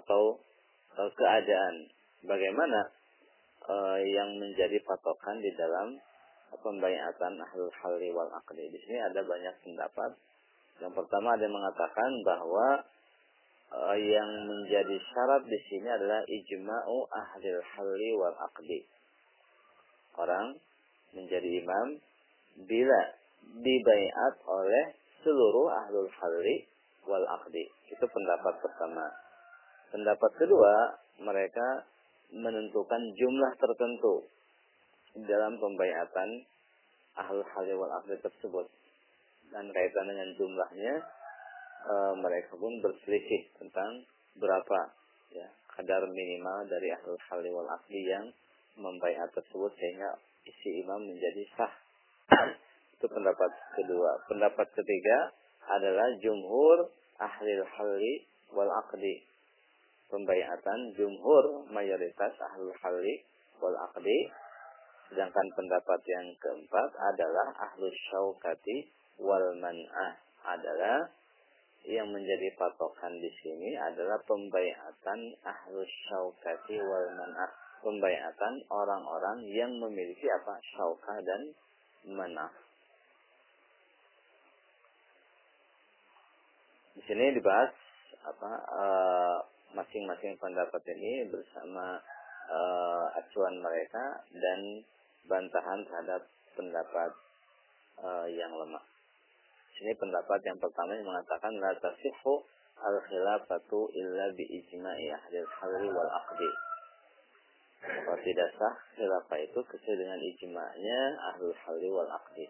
atau 0.00 0.40
e, 0.96 1.02
keadaan. 1.12 1.76
Bagaimana 2.18 2.80
e, 3.68 3.74
yang 4.08 4.30
menjadi 4.40 4.80
patokan 4.82 5.38
di 5.38 5.52
dalam 5.54 6.00
pembayatan 6.56 7.36
ahlul 7.36 7.72
halli 7.84 8.08
wal 8.10 8.32
aqdi. 8.32 8.64
Di 8.72 8.78
sini 8.80 8.98
ada 9.04 9.20
banyak 9.20 9.54
pendapat. 9.60 10.16
Yang 10.78 10.92
pertama 10.94 11.34
ada 11.34 11.42
yang 11.42 11.56
mengatakan 11.58 12.10
bahwa 12.22 12.66
uh, 13.72 13.96
yang 13.96 14.30
menjadi 14.48 14.96
syarat 15.12 15.42
di 15.44 15.58
sini 15.68 15.88
adalah 15.88 16.20
ijma'u 16.24 16.96
ahlil 17.08 17.60
halli 17.76 18.10
wal 18.16 18.36
aqdi. 18.48 18.80
Orang 20.18 20.58
menjadi 21.14 21.48
imam 21.62 21.88
bila 22.66 23.00
dibaiat 23.62 24.34
oleh 24.44 24.84
seluruh 25.22 25.68
ahlul 25.84 26.10
halli 26.10 26.66
wal 27.06 27.26
aqdi. 27.40 27.64
Itu 27.88 28.04
pendapat 28.04 28.54
pertama. 28.60 29.06
Pendapat 29.88 30.30
kedua, 30.36 30.74
mereka 31.24 31.88
menentukan 32.28 33.02
jumlah 33.16 33.52
tertentu 33.56 34.28
dalam 35.24 35.56
pembaiatan 35.56 36.44
ahlul 37.16 37.46
halli 37.56 37.72
wal 37.72 37.92
aqdi 38.04 38.20
tersebut. 38.20 38.66
Dan 39.48 39.64
kaitan 39.72 40.06
dengan 40.12 40.28
jumlahnya, 40.36 40.94
e, 41.84 41.94
mereka 42.18 42.58
pun 42.58 42.72
berselisih 42.82 43.42
tentang 43.58 44.02
berapa 44.38 44.78
ya 45.34 45.48
kadar 45.78 46.02
minimal 46.10 46.66
dari 46.66 46.90
ahlul 46.90 47.20
halli 47.30 47.50
wal 47.54 47.70
akli 47.70 48.02
yang 48.02 48.26
membaiat 48.78 49.30
tersebut 49.34 49.70
sehingga 49.78 50.18
isi 50.46 50.82
imam 50.82 51.02
menjadi 51.02 51.42
sah. 51.58 51.72
Itu 52.98 53.06
pendapat 53.10 53.50
kedua. 53.78 54.10
Pendapat 54.26 54.66
ketiga 54.74 55.18
adalah 55.68 56.08
jumhur 56.18 56.88
ahli 57.20 57.52
halli 57.62 58.14
wal 58.54 58.70
aqdi. 58.86 59.22
Pembayatan 60.08 60.96
jumhur 60.96 61.68
mayoritas 61.68 62.32
ahli 62.40 62.72
halli 62.80 63.14
wal 63.60 63.76
aqdi. 63.90 64.18
Sedangkan 65.12 65.46
pendapat 65.56 66.00
yang 66.04 66.26
keempat 66.36 66.90
adalah 67.14 67.48
ahlu 67.70 67.88
syaukati 68.10 68.88
wal 69.20 69.46
man'ah 69.56 70.12
adalah 70.48 71.08
yang 71.88 72.12
menjadi 72.12 72.52
patokan 72.60 73.16
di 73.16 73.32
sini 73.40 73.72
adalah 73.72 74.20
pembayatan 74.28 75.32
ahlu 75.40 75.80
syaukati 75.80 76.76
wal 76.84 77.08
man'ah. 77.16 77.50
Pembayatan 77.80 78.60
orang-orang 78.68 79.48
yang 79.48 79.72
memiliki 79.80 80.28
apa? 80.28 80.60
Syauka 80.76 81.16
dan 81.24 81.42
man'ah. 82.12 82.52
Di 86.92 87.02
sini 87.08 87.32
dibahas 87.32 87.72
apa 88.26 88.52
eh, 88.58 89.38
masing-masing 89.72 90.36
uh, 90.36 90.40
pendapat 90.42 90.82
ini 90.92 91.30
bersama 91.30 91.96
uh, 92.50 93.06
acuan 93.16 93.56
mereka 93.64 94.26
dan 94.34 94.84
bantahan 95.24 95.80
terhadap 95.88 96.26
pendapat 96.52 97.10
uh, 98.02 98.26
yang 98.28 98.52
lemah. 98.52 98.97
Ini 99.78 99.94
pendapat 99.94 100.42
yang 100.42 100.58
pertama 100.58 100.90
yang 100.98 101.06
mengatakan 101.06 101.54
la 101.62 101.70
tasihhu 101.78 102.42
al 102.82 102.98
khilafatu 103.06 103.86
illa 103.94 104.26
bi 104.34 104.42
ijma'i 104.42 105.06
ahli 105.14 105.36
al 105.38 105.86
wal 105.94 106.12
aqdi. 106.18 106.50
Bahwa 107.78 108.18
tidak 108.26 108.50
sah 108.58 108.74
khilafah 108.98 109.38
itu 109.38 109.60
kecuali 109.62 109.96
dengan 110.02 110.18
ijma'nya 110.18 111.00
ahli 111.30 111.46
halli 111.62 111.88
wal 111.94 112.10
aqdi. 112.10 112.46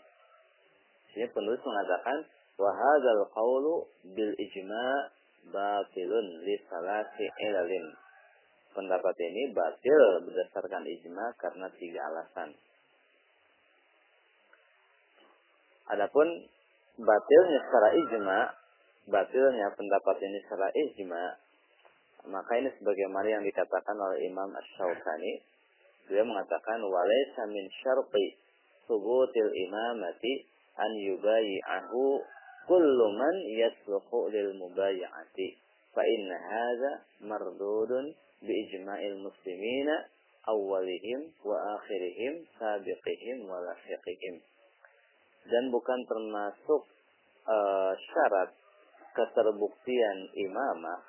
Sini 1.12 1.28
penulis 1.28 1.61
mengatakan 1.61 2.25
wa 2.56 2.73
hadzal 2.73 3.23
qawlu 3.37 3.85
bil 4.16 4.32
ijma' 4.32 5.12
batilun 5.52 6.26
li 6.49 6.56
salasi 6.64 7.28
ilalin. 7.44 7.87
Pendapat 8.73 9.16
ini 9.20 9.52
batil 9.52 10.25
berdasarkan 10.25 10.85
ijma 10.85 11.37
karena 11.37 11.66
tiga 11.76 12.00
alasan. 12.08 12.56
Adapun 15.88 16.28
batilnya 16.99 17.59
secara 17.62 17.88
ijma, 17.95 18.38
batilnya 19.07 19.67
pendapat 19.78 20.17
ini 20.26 20.38
secara 20.43 20.69
ijma, 20.75 21.25
maka 22.28 22.52
ini 22.59 22.69
sebagaimana 22.76 23.28
yang 23.31 23.45
dikatakan 23.47 23.97
oleh 23.97 24.26
Imam 24.26 24.50
Ash-Shawkani, 24.50 25.33
dia 26.11 26.25
mengatakan 26.25 26.81
walaysa 26.83 27.47
min 27.47 27.69
syarqi 27.85 28.26
subutil 28.88 29.52
imamati 29.52 30.49
an 30.81 30.90
yubayi'ahu 30.97 32.25
kullu 32.64 33.07
man 33.12 33.37
yasluhu 33.52 34.33
lil 34.33 34.57
mubaya'ati 34.57 35.49
fa 35.93 36.02
inna 36.02 36.37
hadha 36.37 36.93
mardudun 37.28 38.12
bi 38.40 38.52
ijma'il 38.67 39.21
muslimina 39.21 40.09
awwalihim 40.49 41.28
wa 41.45 41.57
akhirihim 41.76 42.45
sabiqihim 42.57 43.45
wa 43.45 43.61
lahiqihim 43.61 44.40
dan 45.49 45.73
bukan 45.73 46.00
termasuk 46.05 46.85
uh, 47.49 47.93
syarat 47.97 48.52
keterbuktian 49.17 50.19
imamah 50.37 51.00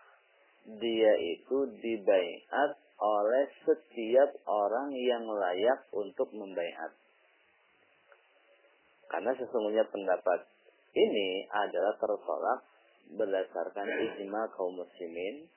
dia 0.79 1.13
itu 1.19 1.58
dibaiat 1.77 2.72
oleh 3.00 3.46
setiap 3.63 4.29
orang 4.43 4.91
yang 4.91 5.24
layak 5.24 5.88
untuk 5.96 6.27
membaiat. 6.36 6.91
Karena 9.10 9.31
sesungguhnya 9.34 9.88
pendapat 9.89 10.46
ini 10.93 11.48
adalah 11.50 11.96
tertolak 11.98 12.60
berdasarkan 13.10 13.88
ijma 13.89 14.54
kaum 14.54 14.78
muslimin 14.78 15.49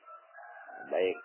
baik 0.88 1.18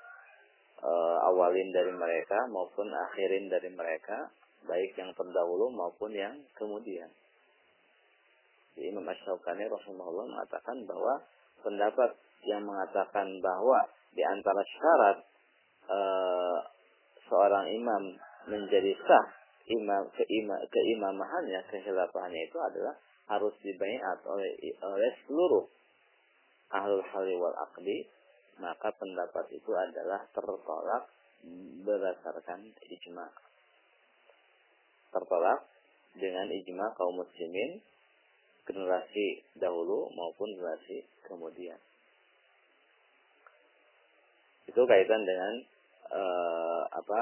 e, 0.83 0.91
awalin 1.31 1.71
dari 1.71 1.93
mereka 1.95 2.51
maupun 2.51 2.91
akhirin 2.91 3.47
dari 3.47 3.71
mereka 3.71 4.27
baik 4.67 4.91
yang 4.99 5.15
terdahulu 5.15 5.71
maupun 5.71 6.11
yang 6.11 6.35
kemudian. 6.59 7.07
Imam 8.81 9.05
Ash-Shawqani 9.05 9.65
rahimahullah 9.65 10.25
mengatakan 10.29 10.77
bahwa 10.85 11.21
pendapat 11.65 12.13
yang 12.45 12.61
mengatakan 12.63 13.27
bahwa 13.41 13.79
di 14.13 14.23
antara 14.23 14.61
syarat 14.61 15.17
e, 15.89 15.99
seorang 17.27 17.65
imam 17.73 18.03
menjadi 18.47 18.93
sah 19.03 19.25
imam 19.67 20.07
keima, 20.15 20.55
keimamahannya 20.71 21.59
kehilafahannya 21.67 22.41
itu 22.47 22.57
adalah 22.61 22.95
harus 23.27 23.51
dibayat 23.59 24.23
oleh 24.23 24.55
oleh 24.79 25.11
seluruh 25.27 25.65
ahlul 26.71 27.03
hali 27.03 27.35
wal 27.35 27.57
aqdi 27.67 28.07
maka 28.57 28.89
pendapat 28.97 29.45
itu 29.53 29.69
adalah 29.69 30.25
tertolak 30.33 31.03
berdasarkan 31.85 32.73
ijma. 32.73 33.27
Tertolak 35.13 35.59
dengan 36.17 36.49
ijma 36.49 36.85
kaum 36.97 37.21
muslimin 37.21 37.77
generasi 38.67 39.47
dahulu 39.55 40.11
maupun 40.11 40.51
generasi 40.53 41.07
kemudian. 41.23 41.79
Itu 44.67 44.83
kaitan 44.83 45.23
dengan 45.23 45.53
uh, 46.11 46.81
apa 46.91 47.21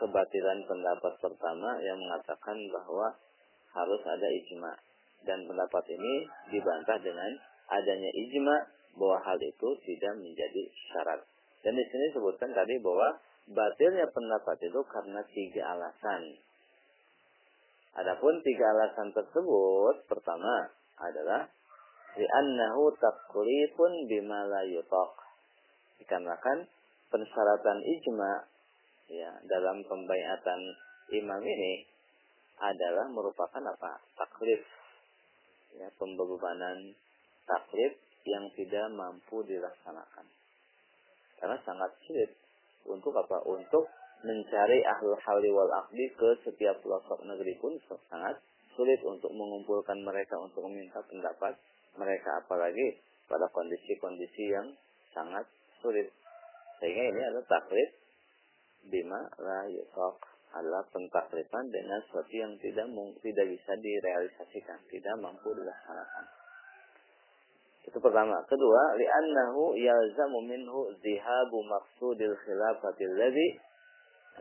kebatilan 0.00 0.64
pendapat 0.66 1.12
pertama 1.20 1.78
yang 1.84 2.00
mengatakan 2.00 2.56
bahwa 2.72 3.14
harus 3.76 4.02
ada 4.08 4.28
ijma 4.42 4.72
dan 5.28 5.44
pendapat 5.44 5.84
ini 5.92 6.26
dibantah 6.50 6.98
dengan 6.98 7.30
adanya 7.68 8.10
ijma 8.26 8.56
bahwa 8.98 9.18
hal 9.22 9.38
itu 9.38 9.68
tidak 9.86 10.14
menjadi 10.18 10.62
syarat. 10.90 11.20
Dan 11.62 11.76
di 11.76 11.84
sini 11.86 12.04
disebutkan 12.10 12.50
tadi 12.56 12.80
bahwa 12.80 13.18
batilnya 13.52 14.06
pendapat 14.10 14.56
itu 14.64 14.80
karena 14.88 15.20
tiga 15.30 15.62
alasan. 15.76 16.22
Adapun 17.98 18.38
tiga 18.46 18.64
alasan 18.78 19.10
tersebut, 19.10 20.06
pertama 20.06 20.70
adalah 21.02 21.50
li'annahu 22.14 22.94
taklifun 22.94 24.06
bima 24.06 24.46
la 24.46 24.62
yutaq. 24.62 25.12
Dikarenakan 25.98 26.70
persyaratan 27.10 27.78
ijma 27.82 28.32
ya 29.10 29.34
dalam 29.50 29.82
pembayatan 29.82 30.60
imam 31.10 31.42
ini 31.42 31.90
adalah 32.62 33.10
merupakan 33.10 33.62
apa? 33.66 33.98
Taklif. 34.14 34.62
Ya, 35.74 35.90
pembebanan 35.98 36.94
taklif 37.50 37.98
yang 38.22 38.46
tidak 38.54 38.86
mampu 38.94 39.42
dilaksanakan. 39.42 40.26
Karena 41.38 41.56
sangat 41.66 41.90
sulit 42.06 42.30
untuk 42.86 43.14
apa? 43.14 43.42
Untuk 43.46 43.90
mencari 44.26 44.82
ahlul 44.82 45.18
hali 45.18 45.50
wal 45.54 45.70
akdi 45.84 46.10
ke 46.14 46.30
setiap 46.42 46.82
pelosok 46.82 47.22
negeri 47.22 47.54
pun 47.62 47.78
sangat 48.10 48.38
sulit 48.74 48.98
untuk 49.02 49.30
mengumpulkan 49.34 49.98
mereka 50.02 50.38
untuk 50.38 50.66
meminta 50.66 51.02
pendapat 51.06 51.54
mereka 51.98 52.42
apalagi 52.42 52.98
pada 53.26 53.50
kondisi-kondisi 53.50 54.44
yang 54.54 54.70
sangat 55.10 55.46
sulit. 55.82 56.10
Sehingga 56.78 57.04
ini 57.10 57.20
adalah 57.26 57.46
taklid 57.46 57.90
bima 58.86 59.20
la 59.42 59.66
yusok 59.66 60.16
adalah 60.54 60.80
pentaklifan 60.88 61.68
dengan 61.68 62.00
sesuatu 62.08 62.32
yang 62.32 62.54
tidak 62.62 62.88
tidak 63.20 63.46
bisa 63.52 63.72
direalisasikan 63.76 64.78
tidak 64.88 65.14
mampu 65.20 65.52
dilaksanakan. 65.52 66.24
Itu 67.84 67.98
pertama. 68.00 68.40
Kedua 68.48 68.82
li'annahu 68.96 69.76
yalzamu 69.76 70.44
minhu 70.44 70.92
zihabu 71.00 71.58
maqsudil 71.68 72.36
khilafatil 72.44 73.14
ladzi 73.16 73.48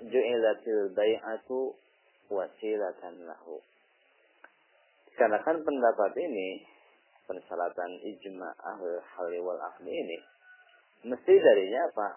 ju'ilatil 0.06 0.94
bai'atu 0.94 1.74
wasilatan 2.30 3.16
lahu. 3.26 3.58
Karena 5.18 5.42
kan 5.42 5.58
pendapat 5.66 6.14
ini, 6.22 6.62
persyaratan 7.26 7.92
ijma 8.06 8.50
ahli 8.62 9.02
hali 9.02 9.40
wal 9.42 9.58
ahli 9.58 9.90
ini, 9.90 10.18
mesti 11.10 11.34
darinya 11.34 11.82
apa? 11.90 12.10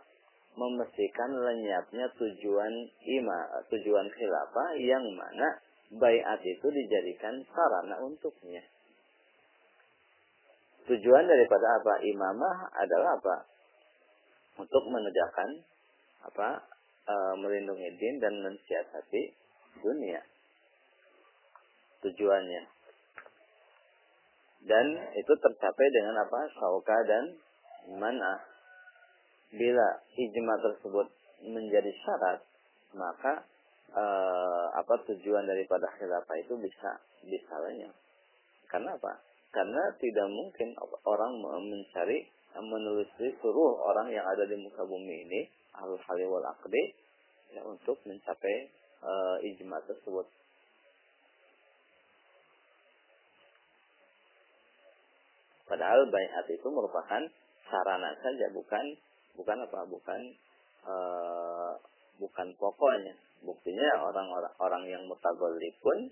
Memastikan 0.51 1.31
lenyapnya 1.31 2.11
tujuan 2.19 2.75
ima, 3.07 3.41
tujuan 3.71 4.07
khilafah 4.13 4.71
yang 4.83 5.05
mana 5.15 5.49
bayat 5.97 6.43
itu 6.43 6.67
dijadikan 6.69 7.41
sarana 7.49 8.03
untuknya. 8.03 8.61
Tujuan 10.91 11.25
daripada 11.25 11.67
apa? 11.79 12.03
Imamah 12.03 12.57
adalah 12.75 13.11
apa? 13.15 13.37
Untuk 14.59 14.85
menegakkan 14.91 15.63
apa? 16.27 16.67
E, 17.11 17.15
melindungi 17.43 17.91
din 17.99 18.23
dan 18.23 18.35
mensiasati 18.39 19.23
dunia. 19.83 20.23
Tujuannya. 22.07 22.63
Dan 24.61 24.87
itu 25.17 25.33
tercapai 25.41 25.87
dengan 25.91 26.21
apa? 26.21 26.41
Sauka 26.55 26.99
dan 27.09 27.25
mana. 27.97 28.41
Bila 29.51 29.89
ijma 30.15 30.55
tersebut 30.63 31.11
menjadi 31.43 31.91
syarat, 32.05 32.39
maka 32.95 33.43
uh, 33.97 34.67
apa 34.79 34.95
tujuan 35.11 35.43
daripada 35.49 35.91
khilafah 35.99 36.37
itu 36.39 36.55
bisa 36.61 36.91
bisa 37.27 37.55
lenyap. 37.67 37.95
Karena 38.71 38.95
apa? 38.95 39.19
Karena 39.51 39.83
tidak 39.99 40.29
mungkin 40.31 40.79
orang 41.03 41.33
mencari 41.43 42.31
menelusuri 42.55 43.35
seluruh 43.43 43.83
orang 43.83 44.11
yang 44.15 44.23
ada 44.27 44.47
di 44.47 44.55
muka 44.59 44.83
bumi 44.87 45.27
ini 45.27 45.41
al 45.77 45.95
hali 45.95 46.25
wal 46.27 46.45
akdi 46.45 46.83
ya, 47.55 47.63
untuk 47.67 47.99
mencapai 48.07 48.71
uh, 49.03 49.37
ijma 49.43 49.79
tersebut. 49.87 50.27
Padahal 55.71 56.03
bayat 56.11 56.47
itu 56.51 56.67
merupakan 56.67 57.23
sarana 57.71 58.11
saja, 58.19 58.51
bukan 58.51 58.85
bukan 59.39 59.57
apa, 59.63 59.81
bukan 59.87 60.21
uh, 60.83 61.73
bukan 62.19 62.49
pokoknya. 62.59 63.15
Buktinya 63.41 63.89
orang-orang 64.05 64.55
orang 64.61 64.85
yang 64.85 65.03
mutagolli 65.07 65.71
pun, 65.81 66.11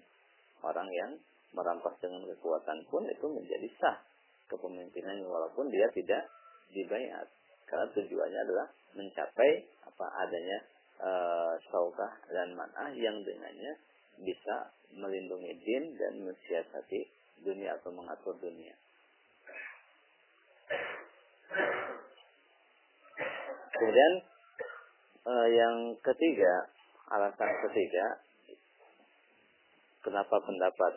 orang 0.62 0.88
yang 0.88 1.10
merampas 1.52 1.96
dengan 2.00 2.24
kekuatan 2.24 2.78
pun 2.88 3.02
itu 3.08 3.26
menjadi 3.28 3.68
sah 3.80 3.98
kepemimpinannya 4.48 5.28
walaupun 5.28 5.68
dia 5.68 5.88
tidak 5.92 6.28
dibayar 6.72 7.24
karena 7.68 7.86
tujuannya 7.92 8.40
adalah 8.48 8.66
mencapai 8.96 9.50
apa 9.84 10.06
adanya 10.24 10.58
e, 10.98 11.10
saukah 11.68 12.12
dan 12.32 12.56
manah 12.56 12.90
yang 12.96 13.20
dengannya 13.22 13.72
bisa 14.24 14.72
melindungi 14.96 15.52
din 15.62 15.94
dan 16.00 16.24
mensiasati 16.24 17.00
dunia 17.44 17.76
atau 17.78 17.92
mengatur 17.92 18.34
dunia. 18.40 18.74
Kemudian 23.78 24.12
e, 25.22 25.32
yang 25.54 25.76
ketiga, 26.02 26.72
alasan 27.12 27.52
ketiga, 27.68 28.06
kenapa 30.02 30.40
pendapat 30.42 30.92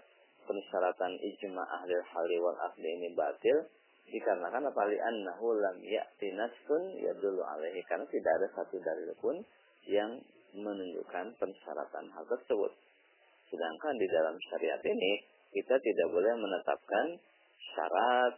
persyaratan 0.47 1.13
ijma 1.19 1.63
ahli 1.63 1.95
hali 1.99 2.37
wal 2.41 2.57
ahli 2.57 2.87
ini 2.97 3.13
batil 3.13 3.69
dikarenakan 4.11 4.67
apa 4.67 4.81
li 4.91 4.99
annahu 4.99 5.55
lam 5.55 5.79
ya'ti 5.79 6.35
nasun 6.35 6.83
yadullu 6.99 7.41
alaihi 7.41 7.79
karena 7.87 8.05
tidak 8.11 8.31
ada 8.37 8.47
satu 8.59 8.75
dalil 8.83 9.11
pun 9.17 9.35
yang 9.87 10.19
menunjukkan 10.51 11.39
persyaratan 11.39 12.05
hal 12.11 12.23
tersebut. 12.27 12.71
Sedangkan 13.47 13.93
di 13.95 14.07
dalam 14.11 14.35
syariat 14.51 14.83
ini 14.83 15.23
kita 15.51 15.75
tidak 15.79 16.07
boleh 16.11 16.33
menetapkan 16.39 17.05
syarat 17.75 18.35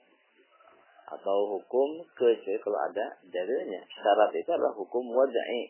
atau 1.14 1.38
hukum 1.58 2.02
kecuali 2.18 2.58
kalau 2.62 2.80
ada 2.90 3.06
dalilnya. 3.30 3.82
Syarat 3.94 4.32
itu 4.34 4.50
adalah 4.50 4.74
hukum 4.74 5.06
wadai. 5.14 5.62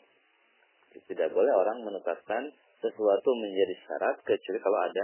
Tidak 0.93 1.29
boleh 1.33 1.53
orang 1.57 1.81
menetapkan 1.83 2.53
sesuatu 2.79 3.29
menjadi 3.35 3.75
syarat 3.87 4.15
kecuali 4.23 4.59
kalau 4.61 4.79
ada 4.87 5.03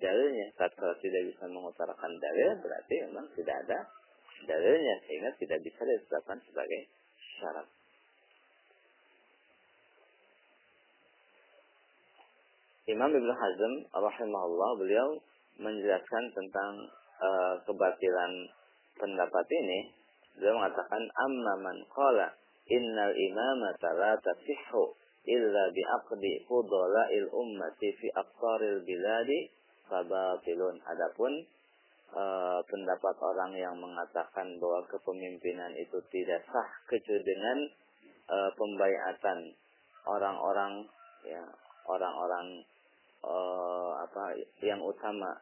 dalilnya. 0.00 0.46
Saat 0.58 0.72
kalau 0.74 0.96
tidak 0.98 1.22
bisa 1.30 1.44
mengutarakan 1.46 2.12
dalil 2.18 2.50
berarti 2.62 2.94
memang 3.10 3.26
tidak 3.36 3.56
ada 3.68 3.78
dalilnya 4.44 4.94
sehingga 5.08 5.30
tidak 5.40 5.64
bisa 5.64 5.80
ditetapkan 5.80 6.38
sebagai 6.44 6.80
syarat. 7.40 7.66
Imam 12.86 13.10
Ibn 13.10 13.30
Hazm 13.34 13.72
rahimahullah 13.90 14.70
beliau 14.78 15.08
menjelaskan 15.58 16.24
tentang 16.30 16.86
uh, 17.18 17.54
kebatilan 17.66 18.32
pendapat 18.94 19.46
ini. 19.50 19.90
Beliau 20.38 20.54
mengatakan 20.54 21.02
amma 21.02 21.54
man 21.66 21.78
qala 21.90 22.30
innal 22.70 23.10
imamata 23.10 23.90
la 23.90 24.14
tasihhu 24.22 24.94
illa 25.26 25.64
bi'aqdi 25.74 26.46
fudala'il 26.46 27.26
ummati 27.34 27.90
fi 27.98 28.06
aqtaril 28.14 28.86
biladi 28.86 29.50
fabatilun. 29.90 30.78
Adapun 30.86 31.42
e, 32.12 32.24
pendapat 32.66 33.16
orang 33.22 33.52
yang 33.56 33.74
mengatakan 33.78 34.58
bahwa 34.60 34.84
kepemimpinan 34.90 35.72
itu 35.78 35.98
tidak 36.12 36.44
sah 36.46 36.70
kecuali 36.86 37.22
dengan 37.24 37.58
e, 38.30 38.36
pembayatan 38.54 39.38
orang-orang 40.06 40.86
ya 41.26 41.42
orang-orang 41.88 42.62
e, 43.24 43.34
apa 44.06 44.24
yang 44.62 44.78
utama 44.82 45.34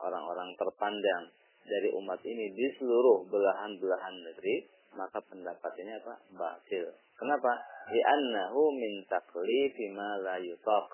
orang-orang 0.00 0.50
terpandang 0.56 1.24
dari 1.66 1.92
umat 1.94 2.18
ini 2.24 2.50
di 2.56 2.66
seluruh 2.80 3.28
belahan-belahan 3.28 4.16
negeri 4.24 4.80
maka 4.96 5.22
pendapat 5.22 5.72
ini 5.78 5.92
apa? 6.02 6.14
Batil. 6.34 6.90
Kenapa? 7.14 7.52
Li'annahu 7.90 8.74
min 8.74 9.06
taklifi 9.06 9.94
ma 9.94 10.18
la 10.18 10.36
yutaq 10.40 10.86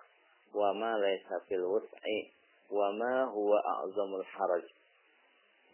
wa 0.52 0.70
ma 0.76 1.00
laysa 1.00 1.40
fil 1.48 1.64
wus'i 1.64 2.28
wa 2.68 2.92
ma 2.92 3.30
huwa 3.30 3.56
a'zamul 3.56 4.24
haraj. 4.24 4.64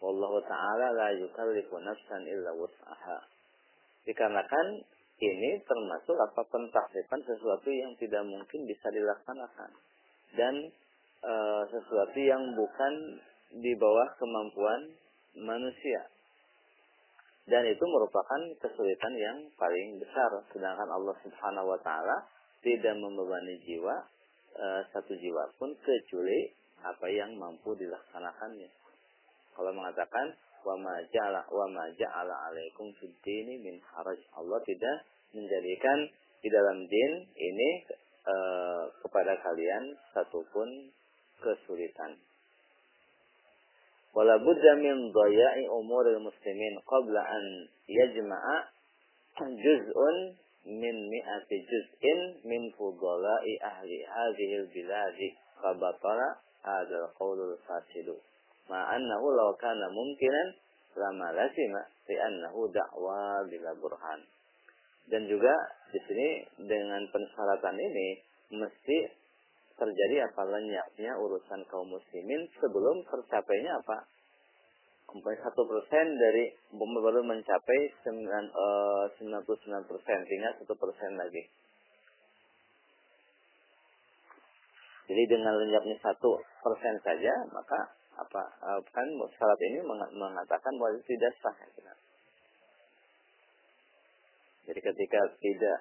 Wallahu 0.03 0.43
ta'ala 0.43 0.91
la 0.91 1.09
yukallifu 1.15 1.79
nafsan 1.79 2.27
illa 2.27 2.51
wus'aha. 2.51 3.23
Dikarenakan 4.03 4.83
ini 5.23 5.63
termasuk 5.63 6.19
apa 6.19 6.43
pentakrifan 6.51 7.23
sesuatu 7.23 7.71
yang 7.71 7.95
tidak 7.95 8.27
mungkin 8.27 8.67
bisa 8.67 8.91
dilaksanakan 8.91 9.71
dan 10.35 10.55
e, 11.23 11.33
sesuatu 11.71 12.19
yang 12.19 12.43
bukan 12.51 12.93
di 13.63 13.71
bawah 13.79 14.09
kemampuan 14.19 14.91
manusia 15.39 16.11
dan 17.47 17.63
itu 17.63 17.83
merupakan 17.87 18.41
kesulitan 18.59 19.13
yang 19.15 19.37
paling 19.55 20.03
besar 20.03 20.31
sedangkan 20.51 20.89
Allah 20.91 21.15
Subhanahu 21.23 21.71
wa 21.71 21.79
taala 21.79 22.27
tidak 22.59 22.99
membebani 22.99 23.55
jiwa 23.63 23.95
e, 24.51 24.65
satu 24.91 25.15
jiwa 25.15 25.47
pun 25.55 25.71
kecuali 25.79 26.51
apa 26.83 27.07
yang 27.07 27.31
mampu 27.39 27.71
dilaksanakannya. 27.79 28.82
Kalau 29.53 29.71
mengatakan 29.71 30.33
wa 30.63 30.75
ma 30.79 30.95
ja'ala 31.11 31.41
wa 31.51 31.67
ma 31.69 31.85
ja'ala 31.93 32.35
alaikum 32.49 32.89
fid 32.97 33.13
min 33.61 33.77
haraj. 33.93 34.19
Allah 34.35 34.59
tidak 34.65 35.05
menjadikan 35.35 36.07
di 36.43 36.49
dalam 36.51 36.87
din 36.87 37.11
ini 37.35 37.69
e, 38.23 38.35
kepada 39.03 39.39
kalian 39.39 39.95
satupun 40.11 40.91
kesulitan. 41.39 42.19
Wala 44.13 44.37
budda 44.37 44.77
min 44.77 45.09
dhaya'i 45.09 45.65
umuril 45.73 46.21
muslimin 46.21 46.73
qabla 46.85 47.21
an 47.23 47.45
yajma'a 47.89 48.55
juz'un 49.41 50.17
min 50.69 50.95
mi'ati 51.09 51.57
juz'in 51.65 52.19
min 52.45 52.69
fudala'i 52.77 53.57
ahli 53.59 53.97
hadhihi 54.05 54.53
al-biladi 54.63 55.27
fabatala 55.59 56.39
hadal 56.61 57.09
qaulul 57.17 57.57
fasidu. 57.67 58.15
Ma'annahu 58.71 59.27
law 59.35 59.51
kana 59.59 59.91
mungkinan 59.91 60.47
lama 60.95 61.27
lazima 61.35 61.81
li'annahu 62.07 62.69
da'wa 62.71 63.43
bila 63.49 63.71
burhan. 63.75 64.21
Dan 65.09 65.27
juga 65.27 65.51
di 65.91 65.99
sini 66.07 66.29
dengan 66.63 67.03
persyaratan 67.11 67.75
ini 67.75 68.07
mesti 68.55 68.97
terjadi 69.75 70.29
apa 70.29 70.41
lenyapnya 70.47 71.17
urusan 71.17 71.65
kaum 71.67 71.89
muslimin 71.89 72.45
sebelum 72.61 73.03
tercapainya 73.09 73.73
apa 73.83 74.05
sampai 75.09 75.35
satu 75.43 75.61
persen 75.65 76.05
dari 76.17 76.53
baru 76.77 77.21
mencapai 77.25 77.79
eh, 77.89 77.93
sembilan 79.17 79.41
puluh 79.43 79.59
sembilan 79.59 79.83
persen 79.85 80.17
tinggal 80.29 80.53
satu 80.61 80.73
persen 80.77 81.11
lagi 81.17 81.43
Jadi 85.03 85.23
dengan 85.27 85.53
lenyapnya 85.59 85.99
satu 85.99 86.39
persen 86.63 86.95
saja, 87.03 87.33
maka 87.51 87.91
apa 88.13 88.41
eh, 88.45 88.81
kan 88.93 89.07
syarat 89.37 89.59
ini 89.61 89.79
mengatakan 90.13 90.73
bahwa 90.77 90.97
tidak 91.05 91.33
sah. 91.41 91.55
Ya, 91.57 91.93
Jadi 94.63 94.79
ketika 94.79 95.19
tidak 95.43 95.77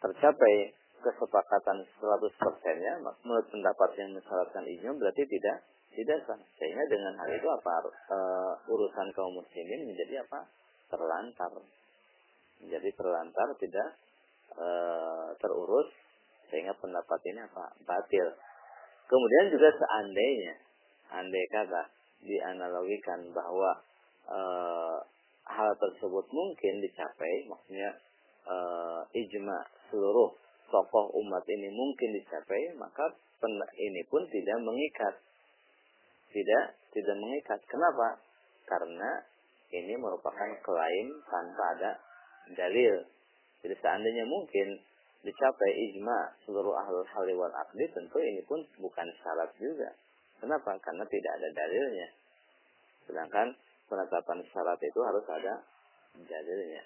tercapai 0.00 0.72
kesepakatan 1.02 1.84
100 1.98 2.42
persennya, 2.42 2.94
menurut 3.26 3.46
pendapat 3.50 3.90
yang 3.98 4.14
mensyaratkan 4.14 4.64
ini 4.64 4.86
berarti 4.96 5.22
tidak 5.26 5.56
tidak 5.92 6.18
sah. 6.24 6.40
Sehingga 6.56 6.84
dengan 6.88 7.12
hal 7.18 7.28
itu 7.34 7.48
apa 7.50 7.72
uh, 7.88 8.54
urusan 8.72 9.08
kaum 9.12 9.36
muslimin 9.36 9.90
menjadi 9.90 10.24
apa 10.24 10.48
terlantar, 10.88 11.52
menjadi 12.62 12.88
terlantar 12.96 13.48
tidak 13.60 13.88
uh, 14.56 15.34
terurus 15.36 15.88
sehingga 16.52 16.76
pendapat 16.76 17.20
ini 17.32 17.40
apa 17.44 17.64
batil. 17.88 18.28
Kemudian 19.08 19.44
juga 19.52 19.68
seandainya, 19.76 20.54
andai 21.12 21.46
kata 21.52 21.82
dianalogikan 22.24 23.28
bahwa 23.36 23.70
e, 24.26 24.40
hal 25.44 25.70
tersebut 25.76 26.26
mungkin 26.32 26.74
dicapai, 26.80 27.46
maksudnya 27.46 27.90
e, 28.48 28.56
ijma 29.20 29.58
seluruh 29.90 30.32
tokoh 30.72 31.12
umat 31.20 31.44
ini 31.52 31.68
mungkin 31.68 32.16
dicapai, 32.16 32.72
maka 32.80 33.12
ini 33.76 34.00
pun 34.08 34.22
tidak 34.30 34.58
mengikat. 34.62 35.14
Tidak, 36.32 36.64
tidak 36.96 37.16
mengikat. 37.20 37.60
Kenapa? 37.68 38.16
Karena 38.64 39.20
ini 39.74 39.98
merupakan 40.00 40.48
klaim 40.64 41.08
tanpa 41.28 41.64
ada 41.76 41.90
dalil. 42.56 43.04
Jadi 43.60 43.74
seandainya 43.78 44.24
mungkin 44.24 44.80
dicapai 45.22 45.70
ijma 45.90 46.34
seluruh 46.42 46.74
ahlul 46.74 47.06
hali 47.06 47.32
wal 47.36 47.52
tentu 47.76 48.18
ini 48.18 48.42
pun 48.48 48.58
bukan 48.80 49.06
syarat 49.22 49.50
juga. 49.60 49.90
Kenapa? 50.42 50.74
Karena 50.82 51.06
tidak 51.06 51.32
ada 51.38 51.48
dalilnya. 51.54 52.08
Sedangkan 53.06 53.54
penetapan 53.86 54.42
syarat 54.50 54.80
itu 54.82 55.00
harus 55.06 55.22
ada 55.30 55.54
dalilnya. 56.18 56.82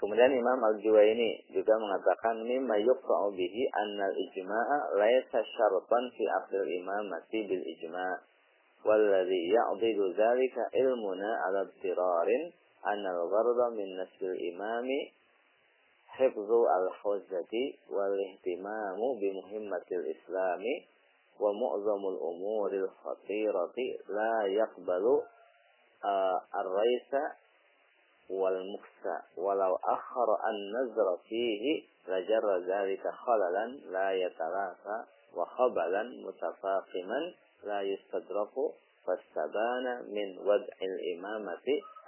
Kemudian 0.00 0.32
Imam 0.36 0.60
al 0.64 0.76
ini 0.80 1.44
juga 1.52 1.76
mengatakan 1.80 2.40
mimma 2.44 2.76
yuqta'u 2.76 3.32
bihi 3.32 3.62
annal 3.72 4.12
ijma'a 4.12 5.00
laisa 5.00 5.40
syartan 5.44 6.04
fi 6.12 6.24
aqdil 6.28 6.66
imamati 6.66 7.40
bil 7.48 7.64
ijma' 7.64 8.20
walladhi 8.84 9.48
ya'dilu 9.48 10.12
dzalika 10.12 10.72
ilmuna 10.76 11.30
'ala 11.48 11.64
an 11.64 12.42
annal 12.84 13.32
gharda 13.32 13.66
min 13.72 13.96
nasbil 13.96 14.36
imami 14.36 15.08
حفظ 16.18 16.50
الحجة 16.52 17.54
والاهتمام 17.90 18.98
بمهمة 19.20 19.86
الإسلام 19.92 20.62
ومعظم 21.40 22.08
الأمور 22.08 22.72
الخطيرة 22.72 23.74
لا 24.08 24.46
يقبل 24.46 25.22
الرئيس 26.54 27.32
والمكسى 28.30 29.22
ولو 29.36 29.74
أخر 29.84 30.26
النظر 30.50 31.16
فيه 31.28 31.82
لجر 32.08 32.58
ذلك 32.58 33.08
خللا 33.08 33.66
لا 33.66 34.12
يتلافى 34.12 35.04
وخبلا 35.36 36.02
متفاقما 36.02 37.34
لا 37.64 37.82
يستدرك 37.82 38.54
فاستبان 39.06 40.04
من 40.14 40.38
وضع 40.38 40.74
الإمامة 40.82 41.62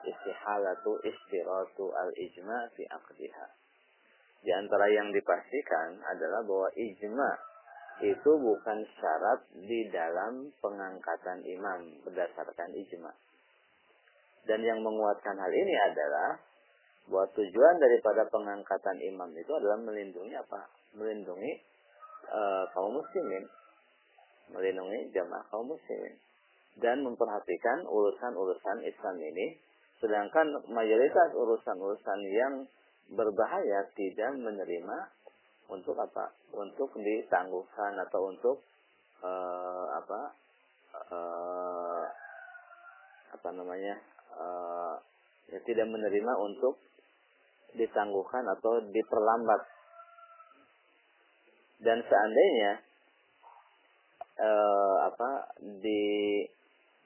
استحالة 0.08 1.00
اشتراط 1.04 1.80
الإجماع 1.80 2.68
في 2.76 2.86
عقدها. 2.90 3.50
Di 4.46 4.54
antara 4.54 4.86
yang 4.86 5.10
dipastikan 5.10 5.98
adalah 6.06 6.46
bahwa 6.46 6.70
ijma 6.78 7.30
itu 7.98 8.30
bukan 8.30 8.78
syarat 8.94 9.42
di 9.58 9.90
dalam 9.90 10.54
pengangkatan 10.62 11.42
imam 11.42 11.98
berdasarkan 12.06 12.70
ijma. 12.78 13.10
Dan 14.46 14.62
yang 14.62 14.78
menguatkan 14.86 15.34
hal 15.34 15.50
ini 15.50 15.74
adalah 15.90 16.38
bahwa 17.10 17.26
tujuan 17.34 17.76
daripada 17.82 18.22
pengangkatan 18.30 19.02
imam 19.02 19.34
itu 19.34 19.50
adalah 19.50 19.82
melindungi 19.82 20.38
apa? 20.38 20.70
Melindungi 20.94 21.52
e, 22.30 22.40
kaum 22.70 22.94
muslimin, 23.02 23.50
melindungi 24.54 25.10
jamaah 25.10 25.42
kaum 25.50 25.74
muslimin 25.74 26.14
dan 26.78 27.02
memperhatikan 27.02 27.82
urusan-urusan 27.82 28.78
Islam 28.86 29.16
ini. 29.18 29.58
Sedangkan 29.98 30.54
mayoritas 30.70 31.34
urusan-urusan 31.34 32.20
yang 32.30 32.54
berbahaya 33.12 33.86
tidak 33.94 34.34
menerima 34.38 34.98
untuk 35.70 35.98
apa? 35.98 36.32
Untuk 36.54 36.94
ditangguhkan 36.94 37.92
atau 38.06 38.30
untuk 38.30 38.62
e, 39.22 39.30
apa? 39.94 40.20
E, 40.94 41.18
apa 43.36 43.48
namanya? 43.52 43.94
uh, 44.36 44.94
ya, 45.50 45.58
tidak 45.64 45.86
menerima 45.88 46.32
untuk 46.40 46.80
ditangguhkan 47.76 48.44
atau 48.56 48.80
diperlambat. 48.88 49.60
Dan 51.76 52.00
seandainya 52.00 52.72
uh, 54.40 54.96
apa 55.12 55.30
di 55.60 56.04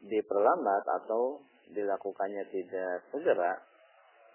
diperlambat 0.01 0.83
atau 1.03 1.43
dilakukannya 1.71 2.47
tidak 2.51 3.03
segera, 3.11 3.59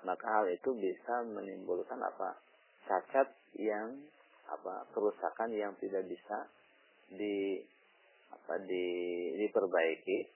maka 0.06 0.26
hal 0.30 0.46
itu 0.54 0.72
bisa 0.78 1.26
menimbulkan 1.26 1.98
apa? 1.98 2.38
Cacat 2.86 3.34
yang 3.58 3.98
apa 4.46 4.86
kerusakan 4.94 5.50
yang 5.58 5.74
tidak 5.82 6.06
bisa 6.06 6.46
di 7.10 7.58
apa 8.30 8.62
di 8.62 8.86
diperbaiki 9.42 10.30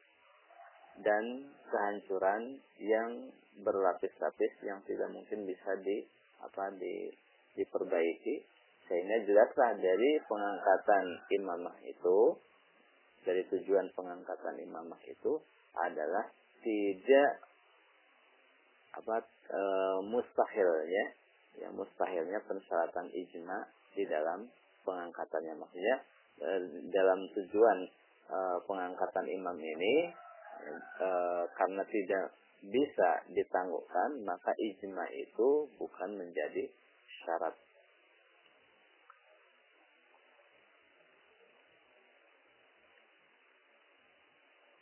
dan 1.06 1.46
kehancuran 1.70 2.58
yang 2.82 3.30
berlapis-lapis 3.62 4.54
yang 4.66 4.82
tidak 4.90 5.14
mungkin 5.14 5.46
bisa 5.46 5.78
di 5.86 6.04
apa 6.42 6.74
di 6.74 7.14
diperbaiki. 7.54 8.58
Sehingga 8.90 9.22
jelaslah 9.22 9.78
dari 9.78 10.18
pengangkatan 10.26 11.06
imamah 11.30 11.78
itu 11.86 12.34
dari 13.22 13.46
tujuan 13.54 13.94
pengangkatan 13.94 14.58
imamah 14.66 14.98
itu 15.06 15.38
adalah 15.78 16.26
tidak 16.66 17.49
apa 18.96 19.22
e, 19.50 19.62
mustahil 20.06 20.70
ya 20.90 21.06
yang 21.66 21.74
mustahilnya 21.76 22.40
persyaratan 22.48 23.12
ijma 23.12 23.68
di 23.94 24.04
dalam 24.08 24.48
pengangkatannya. 24.88 25.54
Maksudnya 25.60 25.98
e, 26.40 26.50
dalam 26.90 27.20
tujuan 27.36 27.80
e, 28.30 28.38
pengangkatan 28.66 29.26
imam 29.30 29.58
ini 29.60 30.10
e, 30.98 31.10
karena 31.54 31.84
tidak 31.86 32.26
bisa 32.60 33.24
ditangguhkan 33.32 34.20
maka 34.28 34.52
ijma 34.58 35.06
itu 35.16 35.70
bukan 35.80 36.10
menjadi 36.18 36.68
syarat. 37.24 37.56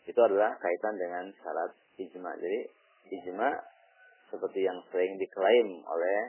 Itu 0.08 0.20
adalah 0.24 0.56
kaitan 0.58 0.96
dengan 0.96 1.30
syarat 1.44 1.76
ijma. 2.00 2.32
Jadi 2.40 2.60
ijma 3.12 3.50
seperti 4.28 4.60
yang 4.66 4.80
sering 4.92 5.16
diklaim 5.16 5.82
oleh 5.88 6.20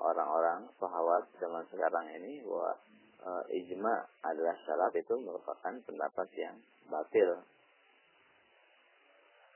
orang-orang 0.00 0.68
sahabat 0.76 1.24
zaman 1.40 1.64
sekarang 1.72 2.06
ini 2.20 2.44
bahwa 2.44 2.72
e, 3.22 3.30
ijma 3.64 3.94
adalah 4.26 4.54
syarat 4.66 4.92
itu 4.98 5.14
merupakan 5.22 5.74
pendapat 5.86 6.28
yang 6.36 6.56
batil 6.90 7.40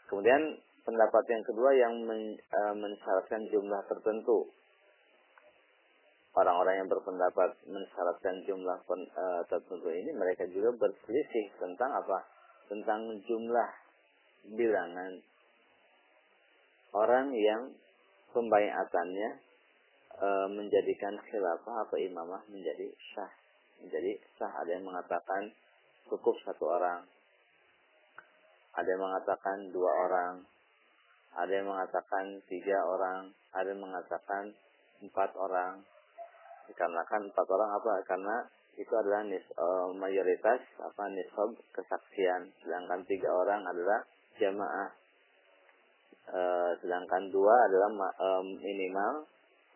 Kemudian 0.09 0.57
pendapat 0.89 1.25
yang 1.29 1.45
kedua 1.45 1.71
yang 1.77 1.95
men, 2.09 2.41
e, 2.41 2.61
mensyaratkan 2.81 3.45
jumlah 3.53 3.81
tertentu. 3.93 4.49
Orang-orang 6.33 6.81
yang 6.81 6.89
berpendapat 6.89 7.61
mensyaratkan 7.69 8.41
jumlah 8.49 8.79
pen, 8.89 9.05
e, 9.05 9.25
tertentu 9.53 9.89
ini 9.93 10.11
mereka 10.17 10.49
juga 10.49 10.73
berselisih 10.81 11.53
tentang 11.61 11.93
apa? 11.93 12.25
Tentang 12.73 13.21
jumlah 13.29 13.71
bilangan 14.57 15.21
orang 16.93 17.35
yang 17.35 17.73
pembayatannya 18.33 19.31
e, 20.15 20.29
menjadikan 20.53 21.15
khilafah 21.29 21.89
atau 21.89 21.97
imamah 21.97 22.43
menjadi 22.49 22.89
sah. 23.15 23.33
Menjadi 23.83 24.17
sah. 24.37 24.53
Ada 24.65 24.79
yang 24.79 24.85
mengatakan 24.87 25.53
cukup 26.09 26.37
satu 26.45 26.65
orang, 26.69 27.05
ada 28.79 28.89
yang 28.89 29.03
mengatakan 29.03 29.75
dua 29.75 29.91
orang, 30.09 30.35
ada 31.35 31.53
yang 31.53 31.69
mengatakan 31.69 32.41
tiga 32.47 32.79
orang, 32.87 33.31
ada 33.53 33.69
yang 33.69 33.83
mengatakan 33.83 34.55
empat 35.03 35.31
orang. 35.35 35.83
Dikarenakan 36.69 37.33
empat 37.33 37.47
orang 37.49 37.71
apa? 37.75 37.93
Karena 38.05 38.37
itu 38.79 38.93
adalah 38.95 39.27
nis, 39.27 39.43
uh, 39.59 39.91
mayoritas 39.99 40.63
apa 40.79 41.11
nisab 41.11 41.51
kesaksian, 41.75 42.55
sedangkan 42.63 43.03
tiga 43.11 43.35
orang 43.35 43.67
adalah 43.67 44.07
jamaah. 44.39 44.95
Uh, 46.29 46.77
sedangkan 46.85 47.33
dua 47.33 47.55
adalah 47.69 47.89
uh, 48.21 48.45
minimal 48.45 49.25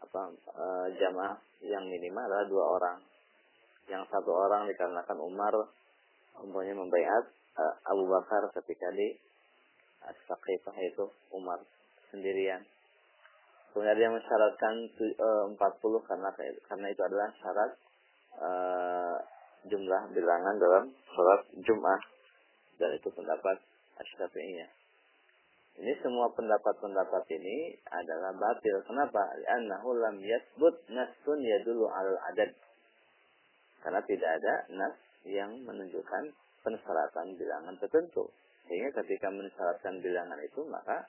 apa 0.05 0.23
uh, 0.53 0.87
jamaah 1.01 1.41
yang 1.65 1.89
minimal 1.89 2.25
adalah 2.29 2.47
dua 2.49 2.65
orang. 2.77 2.99
Yang 3.89 4.05
satu 4.13 4.31
orang 4.31 4.69
dikarenakan 4.69 5.19
Umar 5.23 5.55
umpamanya 6.41 6.75
membaiat 6.77 7.25
uh, 7.57 7.75
Abu 7.89 8.05
Bakar 8.09 8.53
ketika 8.61 8.93
di 8.93 9.17
As-Saqifah 10.03 10.77
itu 10.83 11.07
Umar 11.33 11.63
sendirian. 12.11 12.61
Kemudian 13.73 13.97
dia 13.97 14.11
mensyaratkan 14.13 14.75
uh, 15.17 15.45
40 15.57 16.09
karena 16.09 16.29
karena 16.69 16.87
itu 16.93 17.03
adalah 17.07 17.29
syarat 17.41 17.71
uh, 18.37 19.17
jumlah 19.65 20.03
bilangan 20.13 20.55
dalam 20.61 20.85
sholat 21.09 21.41
Jum'ah 21.65 22.03
dan 22.77 22.91
itu 22.99 23.09
pendapat 23.15 23.57
Asy-Syafi'iyah. 23.97 24.82
Ini 25.83 25.99
semua 25.99 26.31
pendapat-pendapat 26.31 27.27
ini 27.43 27.75
adalah 27.91 28.31
batil. 28.39 28.87
Kenapa? 28.87 29.35
Annahu 29.59 29.99
lam 29.99 30.15
yasbut 30.23 30.79
nasun 30.95 31.43
yadulu 31.43 31.91
al 31.91 32.15
adad. 32.31 32.55
Karena 33.83 33.99
tidak 34.07 34.31
ada 34.31 34.55
nas 34.79 34.95
yang 35.27 35.51
menunjukkan 35.67 36.31
pensyaratan 36.63 37.35
bilangan 37.35 37.75
tertentu. 37.83 38.31
Sehingga 38.71 39.03
ketika 39.03 39.27
mensyaratkan 39.35 39.99
bilangan 39.99 40.39
itu 40.39 40.63
maka 40.71 41.03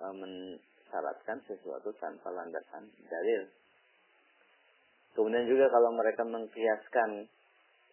e, 0.00 0.04
mensyaratkan 0.16 1.44
sesuatu 1.44 1.92
tanpa 2.00 2.32
landasan 2.32 2.88
dalil. 3.12 3.44
Kemudian 5.12 5.44
juga 5.52 5.68
kalau 5.68 5.92
mereka 5.92 6.24
mengkiaskan 6.24 7.28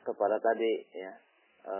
kepada 0.07 0.39
tadi 0.39 0.73
ya 0.95 1.11
e, 1.67 1.75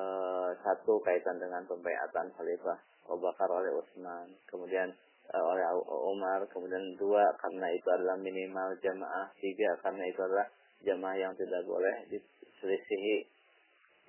satu 0.66 0.98
kaitan 1.06 1.38
dengan 1.38 1.62
pembayatan 1.70 2.34
Khalifah 2.34 2.78
Abu 3.06 3.22
Bakar 3.22 3.46
oleh 3.54 3.70
Utsman, 3.78 4.34
kemudian 4.50 4.90
uh, 5.30 5.44
oleh 5.46 5.62
Umar, 5.86 6.42
kemudian 6.50 6.82
dua 6.98 7.22
karena 7.38 7.70
itu 7.70 7.86
adalah 7.94 8.18
minimal 8.18 8.74
jamaah, 8.82 9.30
tiga 9.38 9.78
karena 9.86 10.04
itu 10.10 10.20
adalah 10.26 10.48
jamaah 10.82 11.18
yang 11.22 11.34
tidak 11.38 11.62
boleh 11.70 12.10
diselisihi. 12.10 13.30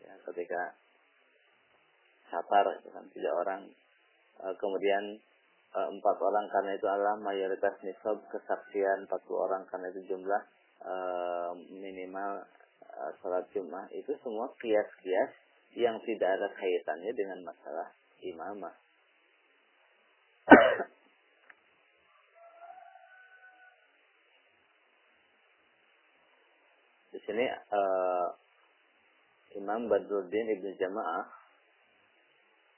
Ya, 0.01 0.17
ketika 0.33 0.73
safar 2.33 2.73
kan 2.89 3.05
tiga 3.13 3.37
orang. 3.37 3.69
Uh, 4.41 4.53
kemudian 4.57 5.21
uh, 5.77 5.89
empat 5.93 6.17
orang 6.21 6.49
karena 6.49 6.73
itu 6.77 6.89
adalah 6.89 7.17
mayoritas 7.21 7.73
nisab 7.85 8.21
kesaksian 8.33 9.09
40 9.09 9.13
orang 9.33 9.63
karena 9.69 9.89
itu 9.93 10.13
jumlah 10.13 10.43
minimal 11.73 12.45
uh, 12.85 13.11
sholat 13.25 13.49
Jumat 13.57 13.89
itu 13.97 14.13
semua 14.21 14.53
kias-kias 14.61 15.46
yang 15.77 16.01
tidak 16.09 16.41
ada 16.41 16.49
kaitannya 16.57 17.13
dengan 17.13 17.45
masalah 17.45 17.93
imamah. 18.25 18.73
Di 27.13 27.21
sini 27.29 27.45
uh, 27.49 28.29
Imam 29.57 29.89
Badruddin 29.93 30.49
Ibnu 30.57 30.73
Jamaah 30.81 31.25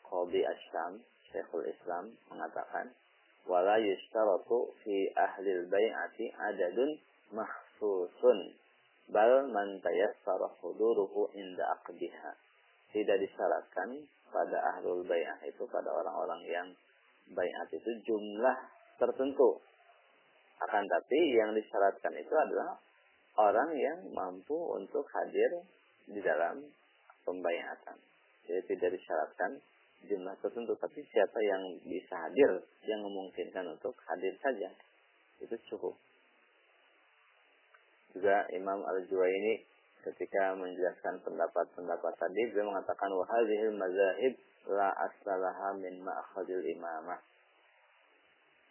Qadi 0.02 0.42
Asyam 0.42 0.98
Syekhul 1.30 1.70
Islam 1.70 2.11
mengatakan 2.34 2.90
wala 3.46 3.78
yustaratu 3.78 4.74
fi 4.82 5.06
ahli 5.14 5.50
al-bai'ati 5.54 6.34
adadun 6.34 6.98
mahsusun 7.30 8.58
bal 9.12 9.46
man 9.54 9.78
tayassara 9.84 10.48
huduruhu 10.61 11.30
inda 11.37 11.64
aqdiha 11.78 12.47
tidak 12.92 13.16
disyaratkan 13.20 13.88
pada 14.29 14.59
ahlul 14.77 15.05
bai'ah 15.05 15.38
itu 15.44 15.64
pada 15.68 15.88
orang-orang 15.92 16.42
yang 16.48 16.68
bai'at 17.33 17.68
itu 17.72 17.90
jumlah 18.09 18.59
tertentu 18.96 19.61
akan 20.59 20.85
tapi 20.90 21.18
yang 21.38 21.55
disyaratkan 21.55 22.12
itu 22.18 22.35
adalah 22.35 22.74
orang 23.38 23.70
yang 23.79 23.98
mampu 24.11 24.59
untuk 24.74 25.07
hadir 25.14 25.62
di 26.11 26.18
dalam 26.18 26.66
pembayatan. 27.22 27.96
Jadi 28.48 28.61
tidak 28.74 28.98
disyaratkan 28.98 29.61
jumlah 30.09 30.35
tertentu, 30.42 30.74
tapi 30.81 31.05
siapa 31.07 31.38
yang 31.42 31.62
bisa 31.87 32.14
hadir, 32.27 32.64
yang 32.88 33.01
memungkinkan 33.07 33.70
untuk 33.70 33.94
hadir 34.09 34.35
saja, 34.42 34.70
itu 35.38 35.55
cukup. 35.70 35.94
Juga 38.16 38.48
Imam 38.57 38.83
Al-Juwaini 38.83 39.62
ketika 40.12 40.56
menjelaskan 40.56 41.20
pendapat-pendapat 41.24 42.12
tadi, 42.16 42.40
beliau 42.52 42.72
mengatakan 42.72 43.10
wahadihil 43.12 43.76
mazahib 43.76 44.34
la 44.68 44.90
aslaha 44.96 45.76
min 45.76 46.00
ma'akhadil 46.04 46.64
imamah 46.76 47.20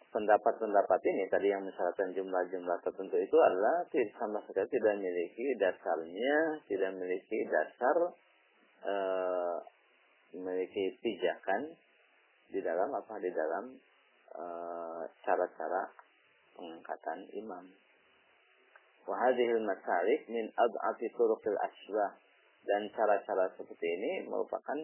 pendapat-pendapat 0.08 1.00
ini 1.04 1.28
tadi 1.28 1.52
yang 1.52 1.68
mensyaratkan 1.68 2.16
jumlah-jumlah 2.16 2.78
tertentu 2.80 3.16
itu 3.20 3.36
adalah 3.36 3.84
sama 4.16 4.40
sekali 4.48 4.68
tidak 4.72 4.96
memiliki 4.96 5.52
dasarnya, 5.60 6.36
tidak 6.64 6.90
memiliki 6.96 7.38
dasar 7.44 7.96
e, 8.88 8.94
memiliki 10.32 10.96
pijakan 11.04 11.76
di 12.48 12.60
dalam 12.64 12.88
apa 12.96 13.14
di 13.20 13.30
dalam 13.32 13.64
cara-cara 15.24 15.92
pengangkatan 16.56 17.26
imam. 17.36 17.64
Wahadihil 19.08 19.64
masalik 19.64 20.28
min 20.28 20.52
ad'afi 20.52 21.08
turuqil 21.16 21.56
asbah 21.56 22.12
dan 22.68 22.92
cara-cara 22.92 23.48
seperti 23.56 23.88
ini 23.88 24.28
merupakan 24.28 24.76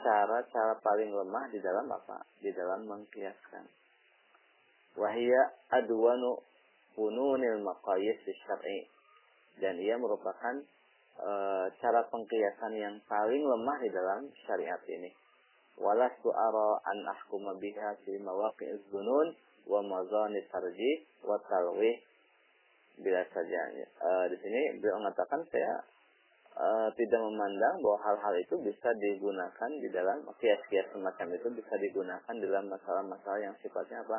cara-cara 0.00 0.80
paling 0.80 1.12
lemah 1.12 1.44
di 1.52 1.60
dalam 1.60 1.84
apa? 1.92 2.24
Di 2.40 2.48
dalam 2.56 2.88
mengkiaskan. 2.88 3.68
Wahia 4.96 5.42
adwanu 5.76 6.40
fununil 6.96 7.60
maqayis 7.60 8.24
syar'i. 8.48 8.88
Dan 9.60 9.76
ia 9.76 10.00
merupakan 10.00 10.56
e, 11.20 11.30
cara 11.84 12.00
pengkiasan 12.08 12.72
yang 12.80 12.96
paling 13.04 13.44
lemah 13.44 13.76
di 13.84 13.90
dalam 13.92 14.20
syariat 14.48 14.80
ini. 14.88 15.12
Walastu 15.76 16.32
ara 16.32 16.80
an 16.88 16.98
ahkuma 17.12 17.60
biha 17.60 17.92
fi 18.08 18.16
mawaqi'iz 18.16 18.88
dzunun 18.88 19.36
wa 19.68 19.80
mazani 19.84 20.40
tarji 20.48 21.04
wa 21.28 21.36
talwih 21.44 22.00
bila 22.98 23.22
saja 23.30 23.60
e, 23.78 24.10
di 24.34 24.36
sini 24.42 24.60
beliau 24.82 24.98
mengatakan 24.98 25.40
saya 25.48 25.84
e, 26.56 26.66
tidak 26.98 27.20
memandang 27.22 27.78
bahwa 27.80 27.98
hal-hal 28.02 28.34
itu 28.40 28.54
bisa 28.60 28.90
digunakan 28.98 29.70
di 29.78 29.88
dalam 29.94 30.26
kias-kias 30.38 30.90
semacam 30.90 31.28
itu 31.36 31.48
bisa 31.54 31.74
digunakan 31.78 32.34
dalam 32.34 32.64
masalah-masalah 32.66 33.40
yang 33.40 33.54
sifatnya 33.62 34.02
apa? 34.02 34.18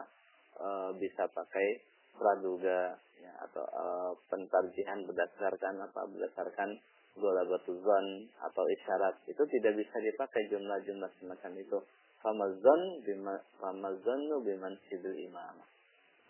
E, 0.55 0.67
bisa 0.97 1.27
pakai 1.29 1.67
praduga 2.15 2.95
ya, 3.19 3.31
atau 3.49 3.65
e, 3.65 3.85
pentarjihan 4.31 5.03
berdasarkan 5.05 5.75
apa? 5.83 6.01
Berdasarkan 6.07 6.69
golabatudzon 7.17 8.05
atau 8.39 8.63
isyarat. 8.79 9.19
Itu 9.27 9.43
tidak 9.43 9.75
bisa 9.75 9.97
dipakai 9.99 10.47
jumlah-jumlah 10.47 11.11
semacam 11.19 11.51
itu. 11.59 11.77
Famazon 12.21 12.81
bima 13.01 13.35
famazonu 13.57 14.45
biman 14.45 14.77
imam. 14.93 15.55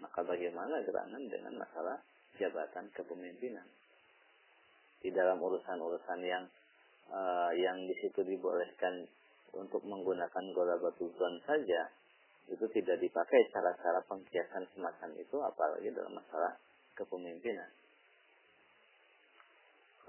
Maka 0.01 0.19
bagaimana 0.25 0.81
gerangan 0.81 1.23
dengan 1.29 1.61
masalah 1.61 1.99
jabatan 2.39 2.87
kepemimpinan 2.95 3.67
di 5.01 5.09
dalam 5.09 5.41
urusan-urusan 5.41 6.19
yang 6.21 6.45
uh, 7.09 7.51
yang 7.57 7.77
di 7.89 7.95
situ 7.99 8.21
dibolehkan 8.21 9.09
untuk 9.51 9.83
menggunakan 9.83 10.45
golabatudzon 10.55 11.43
saja 11.43 11.91
itu 12.47 12.65
tidak 12.71 12.97
dipakai 12.99 13.41
cara-cara 13.51 13.99
pengkiasan 14.07 14.63
semacam 14.75 15.09
itu 15.17 15.37
apalagi 15.39 15.89
dalam 15.91 16.13
masalah 16.15 16.55
kepemimpinan. 16.95 17.69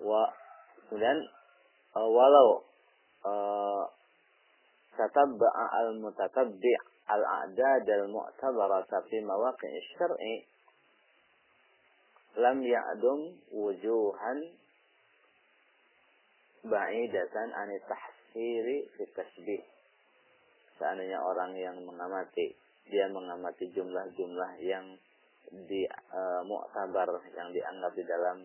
Wa 0.02 0.22
kemudian 0.90 1.18
uh, 1.96 2.08
walau 2.08 2.66
uh, 3.24 3.84
tatabba'a 4.92 5.64
al-mutatabbi' 5.86 6.78
al-a'dad 7.08 7.86
al-mu'tabarata 7.86 9.06
fi 9.08 9.16
mawaqi' 9.24 9.72
syar'i 9.96 10.51
lam 12.36 12.58
ya'dum 12.64 13.20
wujuhan 13.52 14.38
ba'idatan 16.64 17.48
an 17.52 17.68
tahsiri 17.84 18.88
fi 18.96 19.02
tasbih. 19.12 19.62
Seandainya 20.78 21.20
orang 21.20 21.52
yang 21.58 21.76
mengamati 21.84 22.56
dia 22.88 23.06
mengamati 23.10 23.70
jumlah-jumlah 23.70 24.50
yang 24.64 24.84
di 25.52 25.84
uh, 25.86 26.42
muktabar 26.48 27.06
yang 27.36 27.52
dianggap 27.52 27.92
di 27.92 28.04
dalam 28.08 28.38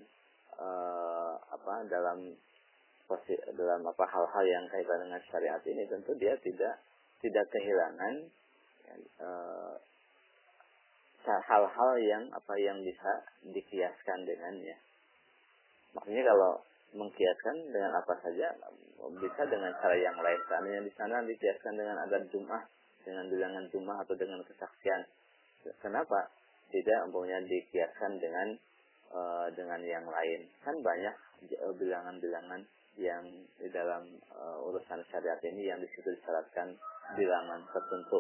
uh, 0.60 1.34
apa 1.50 1.74
dalam 1.88 2.20
dalam 3.56 3.82
apa 3.88 4.04
hal-hal 4.04 4.46
yang 4.46 4.66
kaitan 4.68 5.08
dengan 5.08 5.22
syariat 5.32 5.62
ini 5.64 5.88
tentu 5.88 6.12
dia 6.20 6.36
tidak 6.44 6.76
tidak 7.24 7.46
kehilangan 7.48 8.16
uh, 9.24 9.74
hal-hal 11.44 11.92
yang 12.00 12.24
apa 12.32 12.54
yang 12.60 12.80
bisa 12.84 13.12
dikiaskan 13.44 14.24
dengannya. 14.24 14.78
Maksudnya 15.96 16.24
kalau 16.24 16.62
mengkiaskan 16.96 17.56
dengan 17.74 17.92
apa 18.00 18.14
saja 18.24 18.48
bisa 19.20 19.42
dengan 19.50 19.72
cara 19.82 19.96
yang 19.98 20.18
lain. 20.18 20.40
Seandainya 20.48 20.82
di 20.88 20.94
sana 20.96 21.22
dikiaskan 21.26 21.74
dengan 21.76 21.96
adat 22.08 22.24
Jum'ah, 22.32 22.64
dengan 23.04 23.26
bilangan 23.28 23.66
Jum'ah 23.74 23.98
atau 24.08 24.16
dengan 24.16 24.40
kesaksian. 24.48 25.02
Kenapa? 25.84 26.32
Tidak 26.72 27.08
umpamanya 27.08 27.44
dikiaskan 27.48 28.20
dengan 28.20 28.48
uh, 29.12 29.48
dengan 29.56 29.80
yang 29.84 30.06
lain. 30.08 30.48
Kan 30.64 30.80
banyak 30.80 31.16
bilangan-bilangan 31.80 32.62
yang 32.98 33.24
di 33.62 33.70
dalam 33.70 34.04
uh, 34.34 34.68
urusan 34.68 35.06
syariat 35.14 35.38
ini 35.46 35.70
yang 35.70 35.80
di 35.80 35.88
situ 35.94 36.10
disyaratkan 36.18 36.76
bilangan 37.16 37.62
tertentu. 37.72 38.20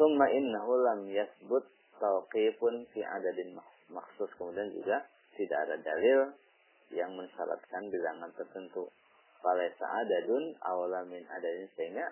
Summa 0.00 0.32
innahu 0.32 0.80
lam 0.80 1.04
yasbut 1.12 1.60
tauqifun 2.00 2.88
fi 2.88 3.04
adadin 3.04 3.52
maksus 3.92 4.32
kemudian 4.40 4.72
juga 4.72 5.04
tidak 5.36 5.68
ada 5.68 5.76
dalil 5.76 6.32
yang 6.88 7.12
mensyaratkan 7.12 7.84
bilangan 7.92 8.32
tertentu. 8.32 8.88
Falesa 9.44 9.84
adadun 9.84 10.56
awalamin 10.64 11.20
adadin 11.28 11.68
sehingga 11.76 12.08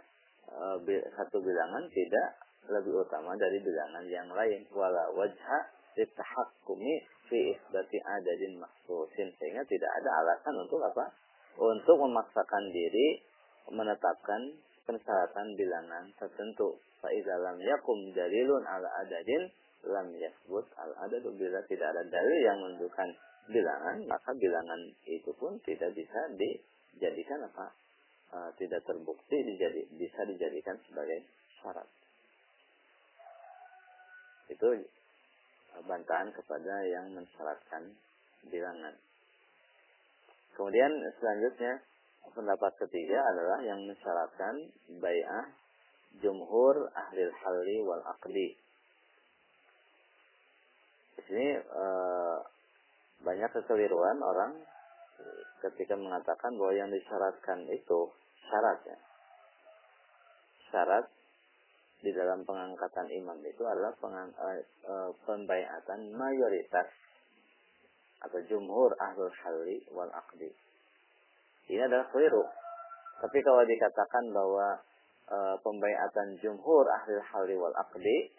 e, 0.53 1.01
satu 1.16 1.41
bilangan 1.41 1.89
tidak 1.89 2.28
lebih 2.68 2.93
utama 2.93 3.32
dari 3.41 3.57
bilangan 3.57 4.05
yang 4.05 4.28
lain. 4.36 4.68
Wala 4.68 5.09
wajha 5.16 5.59
litahakkumi 5.97 6.93
fi 7.32 7.57
isbati 7.57 8.05
adadin 8.05 8.61
maksusin 8.61 9.32
sehingga 9.41 9.64
tidak 9.64 9.89
ada 10.05 10.11
alasan 10.20 10.61
untuk 10.61 10.84
apa? 10.84 11.09
Untuk 11.57 11.97
memaksakan 12.05 12.68
diri 12.68 13.24
menetapkan 13.72 14.61
persyaratan 14.84 15.57
bilangan 15.57 16.12
tertentu. 16.20 16.76
Fa'izalam 16.99 17.57
yakum 17.62 18.11
dalilun 18.11 18.62
ala 18.66 18.88
adadin 19.07 19.46
lam 19.86 20.11
yasbut 20.18 20.66
al 20.74 20.92
adadu 21.07 21.30
bila 21.38 21.62
tidak 21.70 21.94
ada 21.94 22.03
dalil 22.11 22.38
yang 22.42 22.59
menunjukkan 22.59 23.09
bilangan 23.49 23.96
maka 24.11 24.30
bilangan 24.34 24.80
itu 25.07 25.30
pun 25.38 25.57
tidak 25.62 25.94
bisa 25.94 26.20
dijadikan 26.34 27.46
apa 27.46 27.70
uh, 28.34 28.51
tidak 28.61 28.84
terbukti 28.84 29.36
dijadi, 29.40 29.88
bisa 29.96 30.20
dijadikan 30.28 30.76
sebagai 30.88 31.24
syarat. 31.61 31.88
Itu 34.49 34.68
bantahan 35.84 36.34
kepada 36.34 36.74
yang 36.88 37.12
mensyaratkan 37.14 37.94
bilangan. 38.49 38.94
Kemudian 40.57 40.90
selanjutnya 41.22 41.78
pendapat 42.34 42.72
ketiga 42.82 43.18
adalah 43.30 43.59
yang 43.62 43.80
mensyaratkan 43.86 44.55
bay'ah 44.99 45.46
jumhur 46.19 46.89
ahli 46.93 47.23
halli 47.45 47.77
wal 47.85 48.03
aqdi. 48.03 48.57
Di 51.19 51.21
sini 51.27 51.49
e, 51.59 51.87
banyak 53.23 53.51
kekeliruan 53.53 54.19
orang 54.23 54.53
ketika 55.59 55.99
mengatakan 55.99 56.55
bahwa 56.55 56.73
yang 56.75 56.91
disyaratkan 56.91 57.67
itu 57.71 58.01
syaratnya. 58.47 58.99
Syarat 60.71 61.07
di 61.99 62.15
dalam 62.15 62.47
pengangkatan 62.47 63.11
imam 63.11 63.39
itu 63.43 63.63
adalah 63.67 63.91
pengang, 63.99 64.31
e, 64.31 64.49
e, 64.87 64.95
pembaiatan 65.27 66.01
mayoritas 66.15 66.89
atau 68.23 68.39
jumhur 68.47 68.95
ahlul 68.99 69.35
halli 69.43 69.83
wal 69.91 70.11
aqdi. 70.11 70.51
Ini 71.69 71.85
adalah 71.85 72.07
keliru. 72.11 72.47
Tapi 73.19 73.39
kalau 73.43 73.63
dikatakan 73.67 74.25
bahwa 74.31 74.79
e, 75.29 75.39
pembaiatan 75.61 76.41
jumhur 76.41 76.85
ahlul 76.89 77.24
halli 77.24 77.55
wal 77.61 77.76
aqdi 77.76 78.33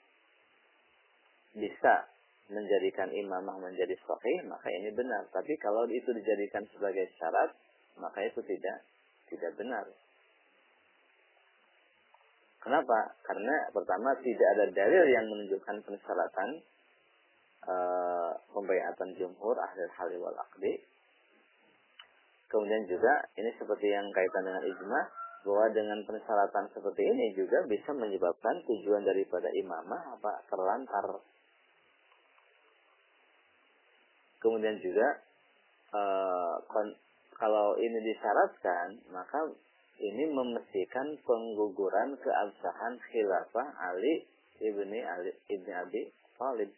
bisa 1.54 2.10
menjadikan 2.50 3.14
imamah 3.14 3.62
menjadi 3.62 3.94
sahih, 4.06 4.38
maka 4.50 4.74
ini 4.74 4.90
benar. 4.94 5.22
Tapi 5.30 5.54
kalau 5.62 5.86
itu 5.86 6.10
dijadikan 6.10 6.66
sebagai 6.74 7.06
syarat, 7.22 7.54
maka 8.02 8.26
itu 8.26 8.42
tidak 8.42 8.82
tidak 9.30 9.54
benar. 9.54 9.86
Kenapa? 12.60 13.16
Karena 13.24 13.56
pertama 13.72 14.12
tidak 14.20 14.48
ada 14.58 14.66
dalil 14.74 15.06
yang 15.08 15.26
menunjukkan 15.32 15.78
persyaratan 15.86 16.50
uh, 17.70 18.32
pembayatan 18.52 19.16
jumhur 19.16 19.56
ahli 19.56 19.88
hal 19.96 20.12
wal 20.20 20.36
akdi. 20.36 20.84
Kemudian 22.50 22.84
juga 22.90 23.14
ini 23.38 23.54
seperti 23.62 23.88
yang 23.94 24.10
kaitan 24.10 24.44
dengan 24.44 24.64
ijma 24.66 25.02
bahwa 25.44 25.66
dengan 25.72 26.04
persyaratan 26.04 26.68
seperti 26.76 27.04
ini 27.04 27.32
juga 27.32 27.64
bisa 27.64 27.96
menyebabkan 27.96 28.60
tujuan 28.68 29.08
daripada 29.08 29.48
imamah 29.56 30.20
apa 30.20 30.44
terlantar. 30.52 31.24
Kemudian 34.40 34.80
juga 34.84 35.08
uh, 35.96 36.56
kalau 37.40 37.76
ini 37.80 38.00
disyaratkan 38.04 39.00
maka 39.12 39.52
ini 40.00 40.32
memestikan 40.32 41.20
pengguguran 41.28 42.16
keabsahan 42.20 43.00
khilafah 43.12 43.68
Ali 43.80 44.28
ibni 44.64 45.00
Ali 45.04 45.32
ibni 45.52 45.72
Abi 45.76 46.02
Thalib 46.40 46.72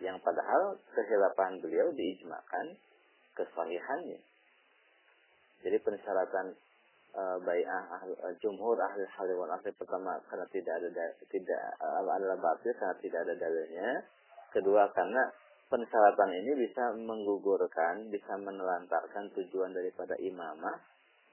yang 0.00 0.16
padahal 0.24 0.80
kehilafahan 0.96 1.60
beliau 1.60 1.92
diijmakan 1.92 2.76
kesahihannya. 3.36 4.20
Jadi 5.60 5.76
persyaratan 5.84 6.56
e, 7.10 7.22
bai'ah 7.42 7.84
ahli, 7.98 8.14
e, 8.14 8.28
jumhur 8.42 8.78
ahli 8.78 9.04
halal 9.18 9.42
wal 9.42 9.52
asli 9.54 9.70
pertama 9.74 10.16
karena 10.30 10.46
tidak 10.50 10.74
ada 10.80 11.06
tidak 11.28 11.62
e, 11.78 11.86
adalah 11.86 12.38
batil 12.38 12.72
karena 12.74 12.96
tidak 13.02 13.20
ada 13.26 13.34
dalilnya. 13.36 13.88
Kedua 14.50 14.82
karena 14.90 15.22
persyaratan 15.70 16.30
ini 16.34 16.52
bisa 16.66 16.84
menggugurkan, 16.98 18.10
bisa 18.10 18.34
menelantarkan 18.34 19.30
tujuan 19.38 19.70
daripada 19.70 20.18
imamah 20.18 20.76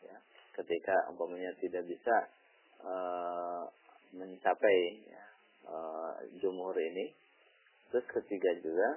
ya, 0.05 0.17
ketika 0.61 1.09
umpamanya 1.09 1.49
tidak 1.57 1.85
bisa 1.89 2.15
e, 2.81 2.93
mencapai 4.13 4.79
ya, 5.09 5.23
e, 5.65 5.75
jumhur 6.37 6.77
ini 6.77 7.27
Terus 7.91 8.05
ketiga 8.11 8.51
juga 8.59 8.89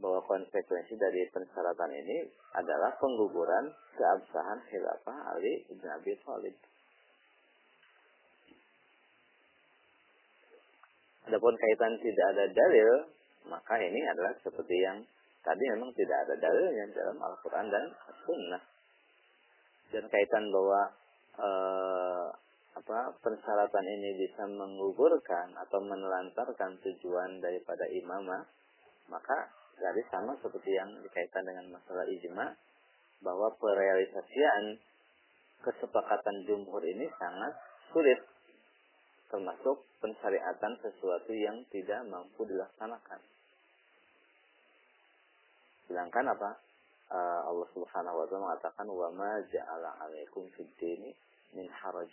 bahwa 0.00 0.20
konsekuensi 0.24 0.94
dari 0.96 1.28
persyaratan 1.30 1.92
ini 1.92 2.26
adalah 2.56 2.94
pengguguran 2.96 3.70
keabsahan 3.98 4.58
khilafah 4.66 5.18
Ali 5.36 5.66
bin 5.68 5.88
Abi 5.90 6.12
Thalib. 6.24 6.56
Adapun 11.30 11.54
kaitan 11.54 11.94
tidak 12.02 12.26
ada 12.34 12.44
dalil, 12.50 12.90
maka 13.46 13.78
ini 13.78 14.00
adalah 14.10 14.34
seperti 14.42 14.76
yang 14.82 14.98
tadi 15.46 15.64
memang 15.78 15.90
tidak 15.94 16.18
ada 16.26 16.34
dalilnya 16.34 16.84
dalam 16.90 17.18
Al-Quran 17.22 17.66
dan 17.70 17.84
Sunnah. 18.26 18.62
Dan 19.94 20.04
kaitan 20.10 20.44
bahwa 20.50 20.80
eh, 21.38 22.26
apa 22.72 22.98
persyaratan 23.20 23.86
ini 23.86 24.10
bisa 24.16 24.48
menggugurkan 24.48 25.52
atau 25.60 25.78
menelantarkan 25.84 26.80
tujuan 26.80 27.38
daripada 27.38 27.84
imamah, 27.86 28.42
maka 29.12 29.61
dari 29.78 30.02
sama 30.10 30.36
seperti 30.40 30.70
yang 30.72 30.90
dikaitkan 31.04 31.44
dengan 31.44 31.76
masalah 31.76 32.04
ijma 32.08 32.46
bahwa 33.22 33.48
perealisasian 33.56 34.80
kesepakatan 35.62 36.36
jumhur 36.48 36.82
ini 36.82 37.06
sangat 37.16 37.54
sulit 37.94 38.20
termasuk 39.30 39.86
pensyariatan 40.02 40.72
sesuatu 40.82 41.32
yang 41.32 41.56
tidak 41.72 42.04
mampu 42.10 42.44
dilaksanakan. 42.44 43.20
Sedangkan 45.88 46.26
apa? 46.36 46.50
Uh, 47.12 47.40
Allah 47.52 47.68
Subhanahu 47.76 48.24
wa 48.24 48.26
taala 48.28 48.44
mengatakan 48.48 48.86
wa 48.88 49.08
ma 49.12 49.36
ja'ala 49.52 49.90
'alaikum 50.00 50.48
fid 50.56 50.68
dini 50.80 51.12
min 51.52 51.68
haraj 51.68 52.08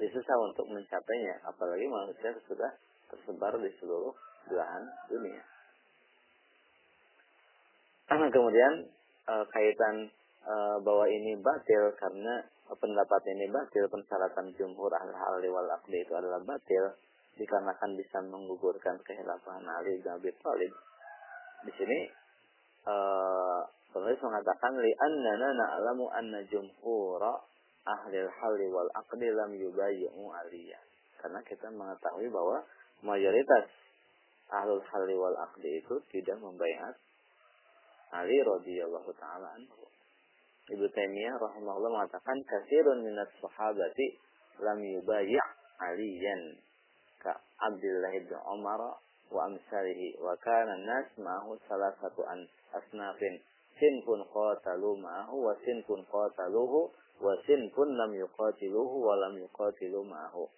jadi 0.00 0.16
susah 0.16 0.36
untuk 0.48 0.64
mencapainya, 0.64 1.44
apalagi 1.44 1.84
manusia 1.84 2.32
sudah 2.48 2.72
tersebar 3.12 3.52
di 3.60 3.68
seluruh 3.76 4.16
belahan 4.48 4.88
dunia. 5.12 5.44
Kemudian 8.10 8.90
e, 9.22 9.34
kaitan 9.54 10.10
e, 10.42 10.54
bahwa 10.82 11.06
ini 11.06 11.38
batil 11.38 11.94
karena 11.94 12.42
pendapat 12.66 13.22
ini 13.30 13.46
batil, 13.46 13.86
persyaratan 13.86 14.50
jumhur 14.58 14.90
ahli 14.90 15.46
wal 15.46 15.70
akli 15.70 16.02
itu 16.02 16.10
adalah 16.18 16.42
batil 16.42 16.90
dikarenakan 17.38 17.94
bisa 17.94 18.18
menggugurkan 18.26 18.98
kehilafahan 19.06 19.62
Ali 19.62 20.02
bin 20.02 20.10
Abi 20.10 20.34
Thalib. 20.42 20.74
Di 21.62 21.72
sini 21.78 21.98
e, 22.82 22.94
penulis 23.94 24.18
mengatakan 24.26 24.74
li 24.82 24.90
annana 24.90 25.48
na'lamu 25.54 26.10
anna 26.10 26.42
jumhura 26.50 27.38
ahli 27.86 28.26
halli 28.26 28.66
wal 28.74 28.90
aqdi 28.90 29.30
lam 29.30 29.54
yubayyi'u 29.54 30.22
aliyah. 30.34 30.82
Karena 31.22 31.38
kita 31.46 31.70
mengetahui 31.70 32.26
bahwa 32.26 32.58
mayoritas 33.06 33.70
ahlul 34.50 34.82
halli 34.82 35.14
wal 35.14 35.38
aqdi 35.46 35.78
itu 35.78 35.94
tidak 36.10 36.42
membayar 36.42 36.90
Ali 38.10 38.38
radhiyallahu 38.42 39.10
taala 39.18 39.54
anhu. 39.54 39.86
Ibnu 40.70 40.86
Taimiyah 40.90 41.34
rahimahullah 41.38 41.90
mengatakan 41.90 42.38
kasirun 42.46 43.02
minas 43.02 43.30
sahabati 43.42 44.06
lam 44.62 44.78
yubayyi' 44.78 45.40
aliyan 45.82 46.42
ka 47.22 47.34
Abdullah 47.58 48.12
bin 48.14 48.34
Umar 48.46 48.80
wa 49.30 49.40
amsalihi 49.46 50.18
wa 50.18 50.34
kana 50.38 50.74
nas 50.82 51.06
ma'ahu 51.18 51.54
salah 51.70 51.94
satu 52.02 52.22
an 52.26 52.42
asnafin 52.74 53.38
sinfun 53.78 54.26
qatalu 54.26 54.98
ma'ahu 54.98 55.36
wa 55.38 55.54
sinfun 55.62 56.02
qataluhu 56.10 56.90
wasin 57.20 57.68
pun 57.76 57.88
lam 57.94 58.10
yuqatiluhu 58.16 58.96
wa 59.04 59.14
lam 59.20 59.36
yuqatilu 59.36 60.00
ma'ahu. 60.02 60.48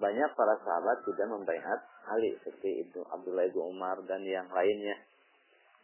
Banyak 0.00 0.30
para 0.32 0.56
sahabat 0.64 1.04
sudah 1.04 1.26
membaiat 1.28 1.80
Ali 2.08 2.32
seperti 2.40 2.88
Ibnu 2.88 3.04
Abdullah 3.04 3.46
bin 3.52 3.60
Umar 3.60 4.00
dan 4.08 4.24
yang 4.24 4.48
lainnya. 4.48 4.96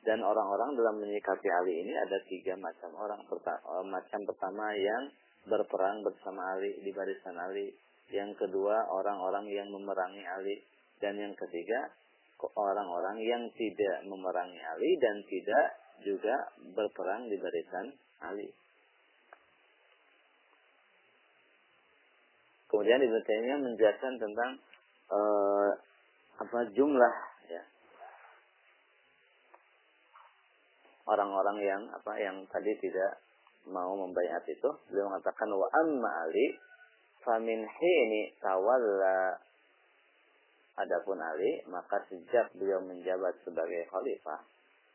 Dan 0.04 0.22
orang-orang 0.22 0.76
dalam 0.76 0.96
menyikapi 1.02 1.48
Ali 1.50 1.82
ini 1.82 1.94
ada 1.96 2.18
tiga 2.26 2.54
macam 2.58 2.90
orang. 2.98 3.20
Pertama, 3.26 3.82
macam 3.86 4.20
pertama 4.26 4.66
yang 4.76 5.02
berperang 5.46 6.02
bersama 6.02 6.58
Ali 6.58 6.78
di 6.82 6.90
barisan 6.90 7.38
Ali. 7.38 7.72
Yang 8.10 8.46
kedua 8.46 8.86
orang-orang 8.90 9.50
yang 9.50 9.68
memerangi 9.70 10.22
Ali. 10.26 10.56
Dan 10.96 11.18
yang 11.18 11.34
ketiga 11.36 11.90
orang-orang 12.54 13.16
yang 13.24 13.42
tidak 13.56 14.04
memerangi 14.04 14.60
Ali 14.60 14.90
dan 15.00 15.16
tidak 15.24 15.66
juga 16.04 16.34
berperang 16.76 17.32
di 17.32 17.36
barisan 17.40 17.86
Ali. 18.20 18.48
Kemudian 22.66 23.00
Taimiyah 23.00 23.58
menjelaskan 23.62 24.14
tentang 24.20 24.50
uh, 25.08 25.70
apa 26.36 26.58
jumlah 26.76 27.14
ya 27.48 27.62
orang-orang 31.06 31.58
yang 31.62 31.82
apa 31.90 32.12
yang 32.18 32.42
tadi 32.50 32.74
tidak 32.82 33.22
mau 33.66 33.94
membayar 33.98 34.42
itu 34.46 34.70
beliau 34.90 35.10
mengatakan 35.10 35.50
wa 35.50 35.66
amma 35.70 36.10
ali 36.26 36.46
famin 37.26 37.66
hini 37.66 38.34
tawalla. 38.38 39.42
Adapun 40.76 41.16
ali 41.16 41.64
maka 41.72 42.04
sejak 42.12 42.52
beliau 42.52 42.84
menjabat 42.84 43.32
sebagai 43.48 43.88
khalifah 43.88 44.44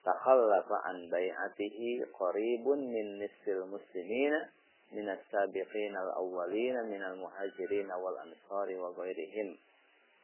takhallafa 0.05 0.77
an 0.89 1.09
bai'atihi 1.09 2.05
qaribun 2.13 2.89
min 2.89 3.17
nisfil 3.21 3.65
muslimin 3.69 4.33
min 4.91 5.05
as-sabiqin 5.07 5.93
al-awwalin 5.95 6.75
min 6.89 7.01
al-muhajirin 7.01 7.89
wal 7.97 8.17
ansari 8.21 8.75
wa 8.77 8.91
ghairihim. 8.97 9.57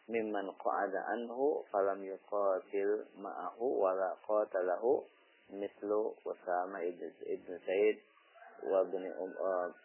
Mimman 0.07 0.51
qa'ada 0.55 1.03
anhu 1.13 1.65
falam 1.67 1.99
yuqatil 1.99 3.05
ma'ahu 3.19 3.65
wa 3.81 3.91
la 3.95 4.11
qatalahu. 4.23 5.03
مثل 5.49 6.11
أسامة 6.27 6.79
بن 7.27 7.59
زيد 7.67 7.99
وابن 8.63 9.13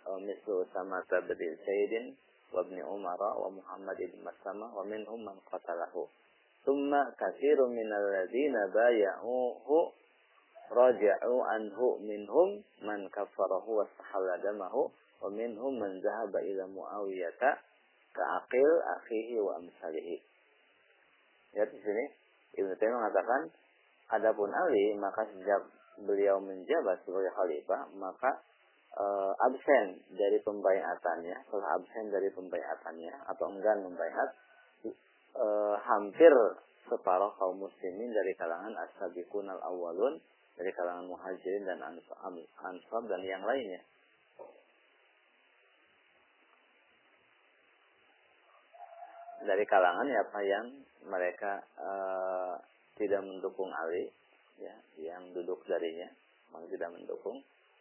مثل 0.08 0.66
أسامة 0.70 1.20
بن 1.20 1.56
زيد 1.66 2.14
وابن 2.52 2.82
عمر 2.82 3.22
ومحمد 3.46 3.96
بن 3.96 4.18
مسلمة 4.24 4.78
ومنهم 4.78 5.24
من 5.24 5.38
قتله. 5.52 6.08
ثم 6.64 6.92
كثير 7.20 7.66
من 7.66 7.92
الذين 7.92 8.66
بايعوه 8.74 9.92
رجعوا 10.72 11.44
عنه 11.44 11.96
منهم 11.96 12.62
من 12.82 13.08
كفره 13.08 13.68
واستحل 13.68 14.42
دمه 14.42 14.90
ومنهم 15.22 15.80
من 15.80 16.00
ذهب 16.00 16.36
إلى 16.36 16.66
معاوية 16.66 17.58
akhihi 18.12 19.40
wa 19.40 19.56
amsalihi. 19.56 20.16
Ya 21.56 21.64
di 21.64 21.78
sini 21.80 22.04
Ibnu 22.60 22.76
Taimiyah 22.76 23.00
mengatakan 23.00 23.48
adapun 24.12 24.52
Ali 24.52 24.94
maka 25.00 25.24
sejak 25.32 25.64
beliau 26.04 26.40
menjabat 26.40 27.00
sebagai 27.04 27.32
khalifah 27.32 27.88
maka 27.96 28.30
e, 28.92 29.04
absen 29.40 30.00
dari 30.12 30.38
pembayatannya, 30.44 31.36
setelah 31.48 31.68
absen 31.80 32.04
dari 32.12 32.28
pembayatannya 32.32 33.12
atau 33.32 33.46
enggan 33.52 33.78
membayat 33.84 34.28
e, 35.36 35.46
hampir 35.80 36.32
separuh 36.88 37.32
kaum 37.38 37.56
muslimin 37.56 38.10
dari 38.12 38.36
kalangan 38.36 38.74
as-sabiqun 38.84 39.48
al-awwalun 39.48 40.20
dari 40.58 40.70
kalangan 40.76 41.08
muhajirin 41.08 41.64
dan 41.64 41.80
ansar 41.80 43.02
dan 43.08 43.22
yang 43.24 43.40
lainnya. 43.40 43.80
Dari 49.42 49.64
kalangan 49.66 50.06
ya 50.06 50.22
apa 50.22 50.40
yang 50.46 50.66
mereka 51.02 51.66
uh, 51.74 52.54
tidak 52.96 53.20
mendukung 53.24 53.70
Ali, 53.72 54.12
ya, 54.60 54.74
yang 55.00 55.32
duduk 55.32 55.64
darinya, 55.64 56.08
memang 56.50 56.64
tidak 56.68 56.90
mendukung, 56.92 57.38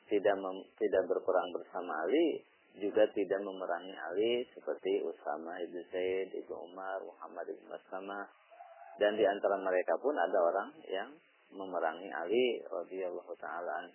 tidak 0.07 0.36
mem, 0.39 0.57
tidak 0.80 1.03
berperang 1.07 1.49
bersama 1.55 1.91
Ali, 2.03 2.43
juga 2.80 3.03
tidak 3.12 3.39
memerangi 3.43 3.95
Ali 3.95 4.47
seperti 4.55 5.03
Usama 5.03 5.59
ibn 5.59 5.76
Zaid, 5.91 6.32
ibnu 6.32 6.55
Umar, 6.72 7.03
Muhammad 7.03 7.51
ibn 7.51 7.68
Maslama, 7.68 8.28
dan 8.95 9.16
di 9.20 9.28
antara 9.28 9.59
mereka 9.59 9.99
pun 9.99 10.16
ada 10.16 10.39
orang 10.39 10.70
yang 10.88 11.09
memerangi 11.51 12.07
Ali 12.16 12.64
radhiyallahu 12.64 13.34
taala. 13.36 13.91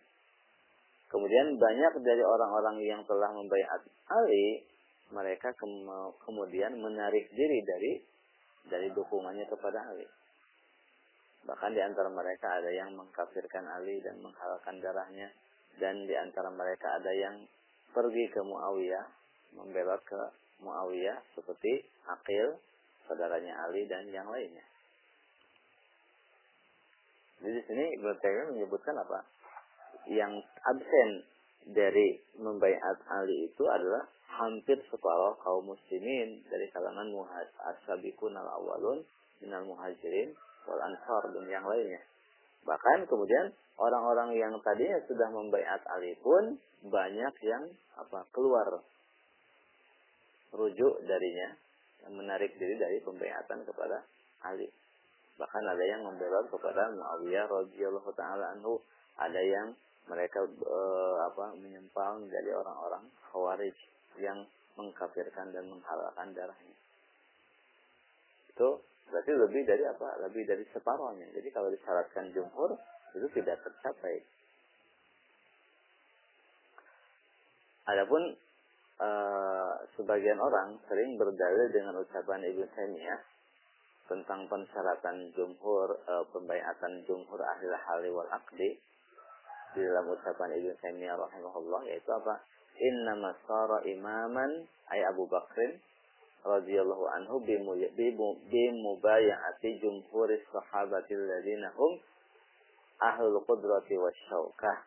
Kemudian 1.07 1.57
banyak 1.57 1.93
dari 2.03 2.23
orang-orang 2.27 2.77
yang 2.83 3.01
telah 3.07 3.31
membayar 3.33 3.81
Ali, 4.13 4.67
mereka 5.15 5.55
kemudian 6.27 6.77
menarik 6.77 7.31
diri 7.31 7.59
dari 7.63 7.93
dari 8.67 8.89
dukungannya 8.91 9.47
kepada 9.47 9.79
Ali. 9.95 10.05
Bahkan 11.47 11.71
di 11.73 11.83
antara 11.83 12.11
mereka 12.11 12.59
ada 12.59 12.71
yang 12.75 12.91
mengkafirkan 12.99 13.65
Ali 13.71 14.03
dan 14.03 14.19
menghalalkan 14.19 14.83
darahnya. 14.83 15.31
Dan 15.79 16.09
di 16.09 16.15
antara 16.19 16.51
mereka 16.51 16.99
ada 16.99 17.13
yang 17.15 17.47
pergi 17.95 18.25
ke 18.33 18.41
Muawiyah, 18.43 19.07
membelot 19.55 20.03
ke 20.03 20.21
Muawiyah 20.65 21.23
seperti 21.39 21.87
Akil, 22.11 22.59
saudaranya 23.07 23.55
Ali 23.69 23.87
dan 23.87 24.11
yang 24.11 24.27
lainnya. 24.27 24.67
Jadi 27.41 27.53
di 27.53 27.63
sini 27.69 27.85
Ibnu 28.01 28.11
Taimiyah 28.19 28.49
menyebutkan 28.51 28.97
apa? 28.97 29.21
Yang 30.09 30.43
absen 30.65 31.11
dari 31.71 32.19
membaiat 32.41 32.99
Ali 33.11 33.53
itu 33.53 33.65
adalah 33.69 34.09
hampir 34.37 34.77
separuh 34.89 35.37
kaum 35.41 35.73
muslimin 35.73 36.45
dari 36.49 36.69
kalangan 36.73 37.09
as-sabiqun 37.73 38.37
al-awwalun 38.37 39.05
minal 39.41 39.65
muhajirin 39.65 40.33
wal 40.67 40.83
ansar 40.83 41.23
dan 41.33 41.47
yang 41.47 41.65
lainnya. 41.65 42.03
Bahkan 42.67 43.07
kemudian 43.07 43.55
orang-orang 43.79 44.35
yang 44.35 44.53
tadinya 44.61 44.99
sudah 45.07 45.29
membaiat 45.31 45.81
Ali 45.95 46.19
pun 46.19 46.59
banyak 46.87 47.35
yang 47.47 47.65
apa 47.97 48.27
keluar 48.35 48.83
rujuk 50.53 50.95
darinya 51.07 51.55
yang 52.05 52.13
menarik 52.19 52.53
diri 52.59 52.75
dari 52.79 52.99
pembaiatan 53.03 53.63
kepada 53.67 54.03
Ali. 54.45 54.69
Bahkan 55.37 55.65
ada 55.69 55.85
yang 55.85 56.03
membelot 56.07 56.49
kepada 56.49 56.89
Muawiyah 56.97 57.45
radhiyallahu 57.45 58.11
taala 58.17 58.57
anhu, 58.57 58.81
ada 59.21 59.41
yang 59.41 59.77
mereka 60.09 60.47
e, 60.47 60.81
apa 61.29 61.53
menyempal 61.59 62.23
menjadi 62.25 62.57
orang-orang 62.57 63.05
khawarij 63.29 63.77
yang 64.17 64.47
mengkafirkan 64.79 65.53
dan 65.53 65.65
menghalalkan 65.69 66.33
darahnya. 66.33 66.79
Itu 68.49 68.81
berarti 69.11 69.33
lebih 69.33 69.63
dari 69.67 69.85
apa? 69.87 70.09
Lebih 70.27 70.43
dari 70.47 70.65
separuhnya. 70.75 71.31
Jadi 71.35 71.49
kalau 71.55 71.71
disyaratkan 71.71 72.31
jumhur 72.35 72.75
itu 73.17 73.27
tidak 73.41 73.63
tercapai. 73.63 74.21
Adapun 77.87 78.35
e, 78.99 79.11
sebagian 79.95 80.43
orang 80.43 80.75
sering 80.91 81.15
berdalil 81.15 81.71
dengan 81.71 81.95
ucapan 82.03 82.43
Ibnu 82.51 82.67
Taimiyah 82.75 83.21
tentang 84.11 84.51
pensyaratan 84.51 85.31
jumhur 85.39 85.95
e, 86.03 86.13
pembayatan 86.35 87.07
jumhur 87.07 87.39
ahli 87.39 87.67
hali 87.71 88.11
wal 88.11 88.27
akdi 88.35 88.75
di 89.79 89.81
dalam 89.87 90.11
ucapan 90.11 90.51
Ibnu 90.59 90.75
Taimiyah 90.83 91.15
rahimahullah 91.15 91.81
yaitu 91.87 92.11
apa? 92.11 92.43
Inna 92.77 93.15
masara 93.17 93.87
imaman 93.87 94.67
ay 94.93 95.01
Abu 95.07 95.25
Bakrin 95.31 95.79
radhiyallahu 96.47 97.05
anhu 97.11 97.43
bimubayati 98.51 99.71
jumhuris 99.83 100.47
sahabatil 100.55 101.19
ladina 101.27 101.75
hum 101.75 101.99
ahlul 103.03 103.43
qudrati 103.43 103.99
wasyaukah 103.99 104.79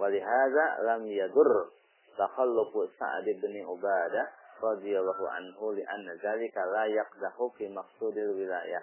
walihada 0.00 0.64
lam 0.88 1.04
yadur 1.06 1.68
takhallufu 2.16 2.88
Sa'ad 2.98 3.28
bin 3.28 3.54
Ubadah 3.62 4.26
radhiyallahu 4.58 5.24
anhu 5.28 5.76
li 5.76 5.84
anna 5.86 6.16
dzalika 6.18 6.66
la 6.66 6.88
yaqdahu 6.90 7.52
fi 7.54 7.70
maqsudil 7.70 8.34
wilayah 8.34 8.82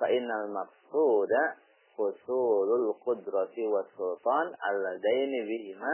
fa 0.00 0.10
innal 0.10 0.50
maqsuda 0.50 1.62
husulul 1.94 2.90
qudrati 3.04 3.64
was 3.70 3.86
sultan 3.94 4.50
alladaini 4.58 5.46
bihima 5.46 5.92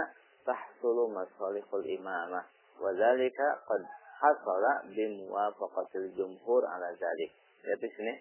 tahsulu 0.49 1.13
masalihul 1.13 1.85
imamah 1.87 2.45
wa 2.81 2.91
dzalika 2.91 3.47
qad 3.69 3.83
hasala 4.23 4.87
bi 4.95 5.03
muwafaqatil 5.19 6.15
jumhur 6.15 6.63
ala 6.63 6.95
dzalik 6.95 7.35
jadi 7.67 7.87
sini 7.91 8.15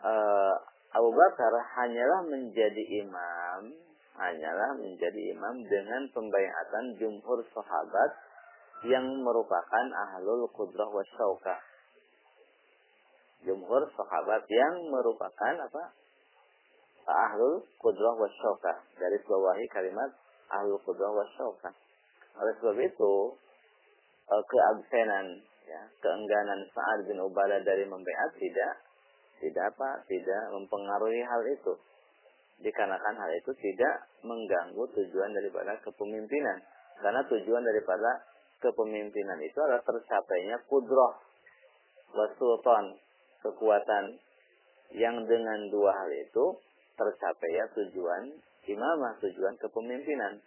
uh, 0.00 0.56
Abu 0.96 1.12
Bakar 1.12 1.52
hanyalah 1.76 2.24
menjadi 2.24 2.82
imam 3.04 3.88
hanyalah 4.18 4.74
menjadi 4.82 5.20
imam 5.36 5.62
dengan 5.68 6.02
pembayatan 6.10 6.84
jumhur 6.98 7.38
sahabat 7.54 8.10
yang 8.86 9.06
merupakan 9.22 9.86
ahlul 10.06 10.46
kudrah 10.54 10.86
wa 10.86 11.02
syaukah. 11.14 11.58
Jumhur 13.46 13.82
sahabat 13.94 14.42
yang 14.50 14.74
merupakan 14.90 15.54
apa? 15.62 15.84
Ahlul 17.08 17.66
kudrah 17.78 18.14
wa 18.18 18.28
syaukah. 18.30 18.76
Dari 18.98 19.18
bawahi 19.26 19.66
kalimat 19.70 20.10
ahlul 20.50 20.78
kudrah 20.82 21.10
wa 21.10 21.26
syaukah. 21.34 21.74
Oleh 22.38 22.54
sebab 22.62 22.78
itu, 22.78 23.14
e, 24.28 24.34
keabsenan, 24.44 25.26
ya, 25.64 25.82
keengganan 26.04 26.60
Sa'ad 26.70 27.08
bin 27.08 27.18
Ubadah 27.24 27.64
dari 27.64 27.88
membaiat 27.88 28.36
tidak. 28.36 28.84
Tidak 29.38 29.64
apa 29.70 30.02
tidak 30.10 30.50
mempengaruhi 30.50 31.22
hal 31.22 31.42
itu. 31.46 31.72
Dikarenakan 32.58 33.14
hal 33.14 33.30
itu 33.38 33.54
tidak 33.54 34.10
mengganggu 34.26 34.82
tujuan 34.98 35.30
daripada 35.30 35.78
kepemimpinan. 35.78 36.58
Karena 36.98 37.22
tujuan 37.22 37.62
daripada 37.62 38.26
kepemimpinan 38.58 39.38
itu 39.46 39.58
adalah 39.62 39.78
tercapainya 39.86 40.58
kudroh 40.66 41.22
wasultan 42.10 42.98
kekuatan 43.46 44.18
yang 44.96 45.22
dengan 45.22 45.70
dua 45.70 45.94
hal 45.94 46.10
itu 46.10 46.58
tercapai 46.98 47.50
ya 47.54 47.70
tujuan 47.78 48.34
imamah 48.66 49.14
tujuan 49.22 49.54
kepemimpinan. 49.62 50.42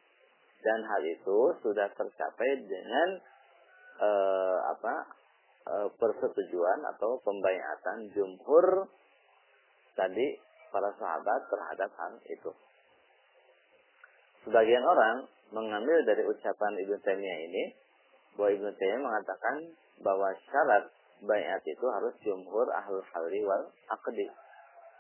Dan 0.61 0.79
hal 0.85 1.01
itu 1.07 1.39
sudah 1.63 1.89
tercapai 1.95 2.49
dengan 2.67 3.17
eh, 3.99 4.57
apa 4.71 4.93
eh, 5.67 5.87
persetujuan 5.99 6.79
atau 6.95 7.19
pembayatan 7.25 8.07
jumhur 8.15 8.87
tadi 9.97 10.39
para 10.71 10.89
sahabat 10.95 11.41
terhadap 11.51 11.91
hal 11.99 12.13
itu. 12.31 12.51
Sebagian 14.47 14.81
orang 14.81 15.27
mengambil 15.51 16.01
dari 16.07 16.23
ucapan 16.25 16.73
Ibnu 16.81 16.97
Taimiyah 17.03 17.39
ini 17.51 17.63
bahwa 18.39 18.49
Ibnu 18.55 18.69
Taimiyah 18.73 19.03
mengatakan 19.03 19.55
bahwa 20.01 20.33
syarat 20.47 20.89
bayat 21.21 21.61
itu 21.67 21.85
harus 21.85 22.15
jumhur 22.25 22.65
ahlul 22.71 23.05
halli 23.13 23.45
wal 23.45 23.67
akdi. 23.91 24.25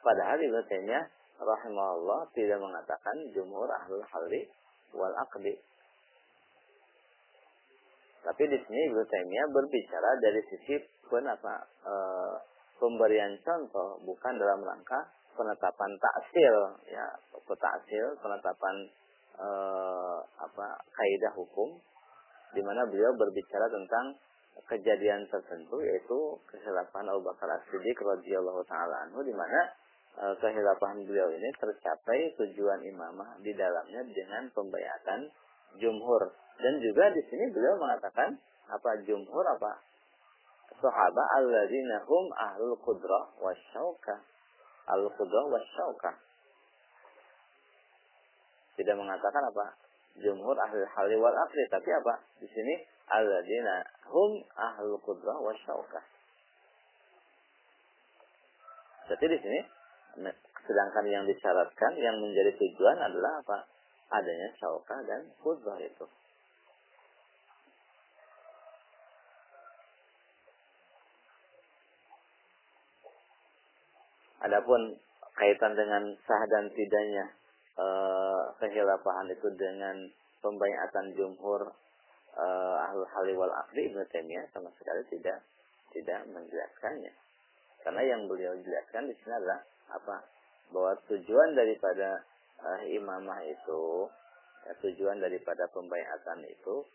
Padahal 0.05 0.37
Ibnu 0.37 0.61
Taimiyah 0.69 1.05
rahimahullah 1.41 2.29
tidak 2.37 2.59
mengatakan 2.61 3.15
jumhur 3.33 3.65
ahlul 3.65 4.05
halli 4.05 4.45
wal 4.93 5.15
akdi. 5.17 5.57
Tapi 8.21 8.43
di 8.45 8.57
sini 8.61 8.81
Ibnu 8.93 9.01
Taimiyah 9.01 9.47
berbicara 9.49 10.09
dari 10.21 10.41
sisi 10.45 10.75
pun 11.09 11.25
apa 11.25 11.65
e, 11.81 11.95
pemberian 12.77 13.33
contoh 13.41 13.97
bukan 14.05 14.33
dalam 14.37 14.61
rangka 14.61 15.09
penetapan 15.33 15.91
taksil 15.97 16.55
ya 16.85 17.05
taksil 17.49 18.05
penetapan 18.21 18.75
e, 19.35 19.49
apa 20.37 20.67
kaidah 20.93 21.33
hukum 21.33 21.81
di 22.53 22.61
mana 22.61 22.85
beliau 22.85 23.11
berbicara 23.17 23.67
tentang 23.73 24.15
kejadian 24.69 25.25
tertentu 25.27 25.81
yaitu 25.81 26.19
kesilapan 26.47 27.09
Abu 27.11 27.25
Bakar 27.25 27.49
As-Siddiq 27.59 27.97
radhiyallahu 27.99 28.61
taala 28.69 29.09
anhu 29.09 29.25
di 29.25 29.33
mana 29.33 29.61
e, 30.15 30.25
kehilafahan 30.39 31.01
beliau 31.03 31.27
ini 31.33 31.49
tercapai 31.57 32.37
tujuan 32.37 32.85
imamah 32.85 33.41
di 33.41 33.51
dalamnya 33.57 34.05
dengan 34.13 34.45
pembayatan 34.53 35.27
jumhur. 35.79 36.23
Dan 36.61 36.77
juga 36.81 37.09
di 37.13 37.21
sini 37.29 37.49
beliau 37.53 37.77
mengatakan 37.79 38.35
apa 38.67 38.89
jumhur 39.07 39.45
apa? 39.45 39.79
Sahabat 40.81 41.27
alladzina 41.37 42.01
hum 42.07 42.25
ahlul 42.33 42.75
qudrah 42.81 43.25
wasyauka 43.37 44.15
ahlul 44.89 45.13
qudrah 45.13 45.45
wasyauka 45.51 46.11
tidak 48.79 48.95
mengatakan 48.97 49.43
apa? 49.45 49.77
Jumhur 50.17 50.57
ahli 50.57 50.83
hali 50.83 51.15
wal 51.15 51.37
akli. 51.37 51.63
Tapi 51.69 51.89
apa? 51.91 52.13
Di 52.41 52.47
sini 52.49 52.73
alladzina 53.11 53.85
hum 54.09 54.41
ahlul 54.55 54.99
qudrah 55.03 55.37
wasyauka 55.39 56.01
jadi 59.11 59.25
di 59.27 59.39
sini 59.43 59.59
sedangkan 60.63 61.05
yang 61.11 61.23
disyaratkan 61.27 61.91
yang 61.99 62.15
menjadi 62.23 62.55
tujuan 62.55 62.97
adalah 62.99 63.43
apa 63.43 63.57
adanya 64.11 64.49
syauka 64.59 64.97
dan 65.07 65.23
kudrah 65.39 65.79
itu. 65.79 66.05
Adapun 74.41 74.97
kaitan 75.37 75.77
dengan 75.77 76.03
sah 76.25 76.43
dan 76.49 76.65
tidaknya 76.73 77.29
e, 77.77 77.87
kehilafahan 78.57 79.29
itu 79.29 79.47
dengan 79.53 80.09
pembayatan 80.41 81.13
jumhur 81.13 81.61
e, 82.33 82.45
ahlul 82.89 83.05
hali 83.05 83.37
wal 83.37 83.53
akli 83.53 83.85
Ibnu 83.93 84.01
Taimiyah 84.09 84.49
sama 84.49 84.73
sekali 84.81 85.05
tidak 85.13 85.45
tidak 85.93 86.25
menjelaskannya. 86.25 87.13
Karena 87.85 88.01
yang 88.01 88.25
beliau 88.25 88.57
jelaskan 88.65 89.09
di 89.09 89.15
sini 89.21 89.33
adalah 89.33 89.61
apa? 89.93 90.17
Bahwa 90.73 90.93
tujuan 91.05 91.49
daripada 91.53 92.25
uh, 92.61 92.81
imamah 92.85 93.41
itu 93.45 94.07
ya, 94.65 94.73
tujuan 94.79 95.17
daripada 95.19 95.65
pembayatan 95.73 96.45
itu 96.47 96.85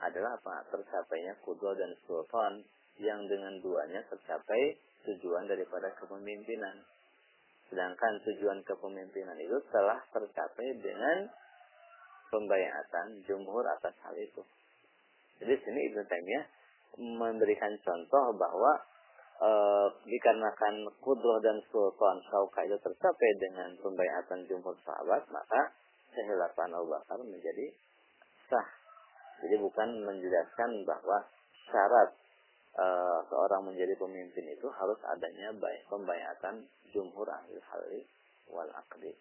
adalah 0.00 0.36
apa? 0.36 0.64
Tercapainya 0.72 1.36
kudro 1.40 1.72
dan 1.72 1.92
sultan 2.04 2.64
yang 3.00 3.24
dengan 3.28 3.60
duanya 3.60 4.00
tercapai 4.08 4.76
tujuan 5.04 5.44
daripada 5.48 5.92
kepemimpinan. 5.96 6.84
Sedangkan 7.68 8.12
tujuan 8.24 8.60
kepemimpinan 8.64 9.36
itu 9.40 9.58
telah 9.72 9.98
tercapai 10.12 10.68
dengan 10.80 11.28
pembayatan 12.30 13.24
jumhur 13.24 13.64
atas 13.66 13.94
hal 14.04 14.14
itu. 14.18 14.42
Jadi 15.42 15.54
sini 15.60 15.80
Ibnu 15.92 16.02
Taimiyah 16.08 16.46
memberikan 16.96 17.72
contoh 17.84 18.32
bahwa 18.40 18.72
e, 19.36 19.50
dikarenakan 20.08 20.74
kudroh 21.00 21.38
dan 21.44 21.60
sultan 21.68 22.16
sauka 22.28 22.64
itu 22.64 22.76
tercapai 22.80 23.30
dengan 23.40 23.70
pembayatan 23.80 24.44
jumhur 24.48 24.76
sahabat, 24.84 25.24
maka 25.28 25.60
kehilafan 26.12 26.72
Abu 26.72 26.88
Bakar 26.92 27.20
menjadi 27.20 27.66
sah. 28.48 28.68
Jadi 29.44 29.60
bukan 29.60 29.88
menjelaskan 30.04 30.70
bahwa 30.88 31.18
syarat 31.68 32.10
e, 32.72 32.86
seorang 33.28 33.62
menjadi 33.68 33.92
pemimpin 34.00 34.46
itu 34.52 34.68
harus 34.72 34.98
adanya 35.04 35.52
pembayatan 35.92 36.64
jumhur 36.92 37.28
ahli 37.28 37.60
hali 37.60 38.00
wal 38.48 38.70
akdi. 38.72 39.12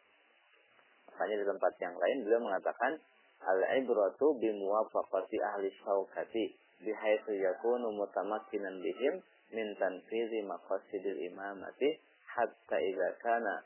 Makanya 1.11 1.35
di 1.43 1.45
tempat 1.47 1.73
yang 1.79 1.95
lain 1.95 2.17
beliau 2.27 2.41
mengatakan 2.43 2.99
al-ibratu 3.43 4.35
bimuwafaqati 4.39 5.37
ahli 5.39 5.67
syaukati 5.83 6.55
bihaitsu 6.83 7.33
yakunu 7.39 7.91
mutamakkinan 7.95 8.83
bihim 8.83 9.23
min 9.53 9.75
tanfizi 9.77 10.41
maqasidil 10.41 11.19
imamati 11.29 11.99
hatta 12.25 12.77
idza 12.81 13.09
kana 13.21 13.61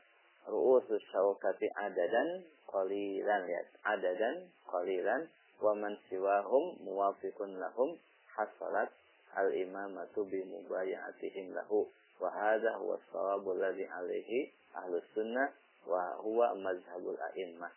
ru'usus 0.50 1.02
syawkati 1.12 1.70
adadan 1.76 2.44
qalilan 2.68 3.44
ya 3.48 3.62
adadan 3.84 4.50
qalilan 4.68 5.22
wa 5.60 5.76
man 5.76 5.96
siwahum 6.10 6.80
muwafiqun 6.84 7.60
lahum 7.60 7.96
hasalat 8.36 8.92
al 9.36 9.50
imamatu 9.54 10.26
bi 10.26 10.42
mubayatihim 10.44 11.54
lahu. 11.54 11.88
Wa 12.20 12.28
hadha 12.28 12.76
huwa 12.76 13.00
shawabul 13.12 13.56
ladzi 13.56 13.88
alaihi 13.88 14.52
ahlus 14.76 15.08
sunnah 15.16 15.48
wa 15.88 16.20
huwa 16.20 16.52
mazhabul 16.60 17.16
a'immah. 17.16 17.72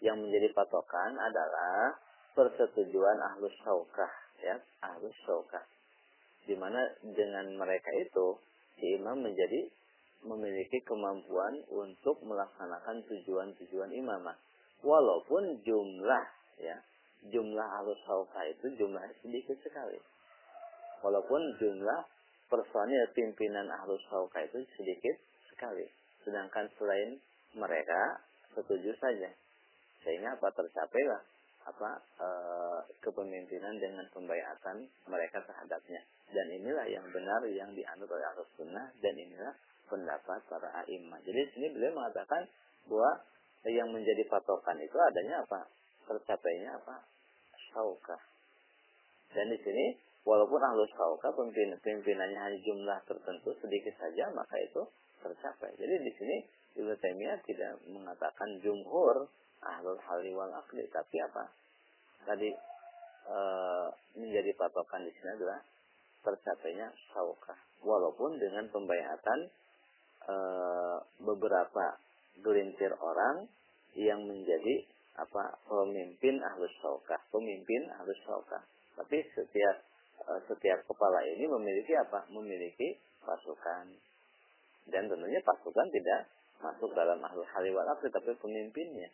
Yang 0.00 0.16
menjadi 0.24 0.48
patokan 0.56 1.20
adalah 1.20 2.00
persetujuan 2.32 3.20
ahlus 3.20 3.52
syaukah 3.60 4.08
ya 4.40 4.56
ahlus 4.80 5.12
syaukah 5.28 5.60
di 6.46 6.54
mana 6.58 6.80
dengan 7.02 7.54
mereka 7.54 7.90
itu 7.98 8.38
si 8.78 8.98
imam 8.98 9.22
menjadi 9.22 9.70
memiliki 10.22 10.78
kemampuan 10.86 11.66
untuk 11.70 12.22
melaksanakan 12.22 13.02
tujuan-tujuan 13.10 13.90
imamah. 13.90 14.38
Walaupun 14.82 15.62
jumlah 15.62 16.26
ya 16.58 16.76
jumlah 17.30 17.68
alus 17.82 17.98
sauka 18.02 18.42
itu 18.50 18.66
jumlahnya 18.78 19.14
sedikit 19.22 19.58
sekali. 19.62 19.98
Walaupun 21.02 21.58
jumlah 21.58 22.00
personil 22.50 23.04
pimpinan 23.14 23.70
ahlus 23.70 24.02
sauka 24.10 24.42
itu 24.42 24.62
sedikit 24.78 25.16
sekali. 25.50 25.86
Sedangkan 26.22 26.70
selain 26.78 27.18
mereka 27.54 28.22
setuju 28.54 28.94
saja. 28.98 29.30
Sehingga 30.02 30.34
apa 30.34 30.50
tercapailah 30.50 31.22
apa 31.62 31.90
e, 32.18 32.28
kepemimpinan 32.98 33.78
dengan 33.78 34.06
pembayatan 34.10 34.86
mereka 35.06 35.42
terhadapnya 35.46 36.00
dan 36.32 36.46
inilah 36.48 36.86
yang 36.88 37.06
benar 37.12 37.40
yang 37.48 37.70
dianut 37.76 38.08
oleh 38.08 38.26
Ahlus 38.32 38.50
Sunnah 38.56 38.88
dan 38.98 39.14
inilah 39.14 39.54
pendapat 39.86 40.40
para 40.48 40.68
a'immah. 40.82 41.20
Jadi 41.22 41.40
sini 41.52 41.66
beliau 41.76 41.92
mengatakan 41.92 42.48
bahwa 42.88 43.20
yang 43.68 43.92
menjadi 43.92 44.24
patokan 44.26 44.80
itu 44.80 44.96
adanya 44.96 45.44
apa? 45.44 45.68
Tercapainya 46.08 46.80
apa? 46.80 47.04
Syauka. 47.70 48.18
Dan 49.36 49.52
di 49.52 49.58
sini 49.60 49.94
walaupun 50.24 50.58
Ahlus 50.58 50.90
Syauka 50.96 51.30
pimpin, 51.36 51.76
pimpinannya 51.78 52.40
hanya 52.40 52.58
jumlah 52.64 52.98
tertentu 53.06 53.52
sedikit 53.60 53.94
saja 54.00 54.32
maka 54.32 54.56
itu 54.58 54.82
tercapai. 55.22 55.70
Jadi 55.78 55.94
di 56.02 56.12
sini 56.16 56.36
Ibnu 56.72 56.96
Taimiyah 56.96 57.38
tidak 57.44 57.72
mengatakan 57.84 58.48
jumhur 58.64 59.28
ahlul 59.62 59.98
hali 60.02 60.30
wal 60.34 60.50
akli 60.50 60.82
tapi 60.90 61.16
apa? 61.22 61.44
Tadi 62.26 62.50
e, 63.26 63.38
menjadi 64.18 64.50
patokan 64.58 65.06
di 65.06 65.12
sini 65.14 65.30
adalah 65.38 65.60
tercapainya 66.22 66.90
saukah. 67.14 67.58
Walaupun 67.82 68.38
dengan 68.38 68.66
pembayatan 68.70 69.50
e, 70.26 70.36
beberapa 71.22 71.98
gelintir 72.42 72.94
orang 72.98 73.46
yang 73.94 74.22
menjadi 74.26 74.86
apa 75.18 75.58
pemimpin 75.66 76.42
ahlus 76.42 76.74
saukah. 76.82 77.18
Pemimpin 77.30 77.90
ahlus 78.02 78.18
saukah. 78.26 78.62
Tapi 78.98 79.22
setiap 79.34 79.76
e, 80.26 80.30
setiap 80.50 80.78
kepala 80.86 81.22
ini 81.26 81.46
memiliki 81.46 81.94
apa? 81.98 82.26
Memiliki 82.30 82.98
pasukan. 83.22 83.86
Dan 84.90 85.06
tentunya 85.06 85.38
pasukan 85.46 85.86
tidak 85.94 86.26
masuk 86.62 86.90
dalam 86.94 87.18
ahlul 87.18 87.46
haliwal 87.54 87.86
tapi 87.98 88.30
pemimpinnya 88.38 89.10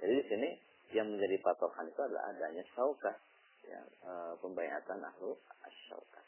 jadi 0.00 0.12
di 0.12 0.24
sini 0.28 0.48
yang 0.94 1.08
menjadi 1.08 1.40
patokan 1.42 1.88
itu 1.88 2.00
adalah 2.00 2.30
adanya 2.30 2.62
saukah 2.76 3.16
ya, 3.66 3.80
e, 3.82 4.12
pembayatan 4.38 5.02
ahlu 5.02 5.34
asyauka. 5.64 6.22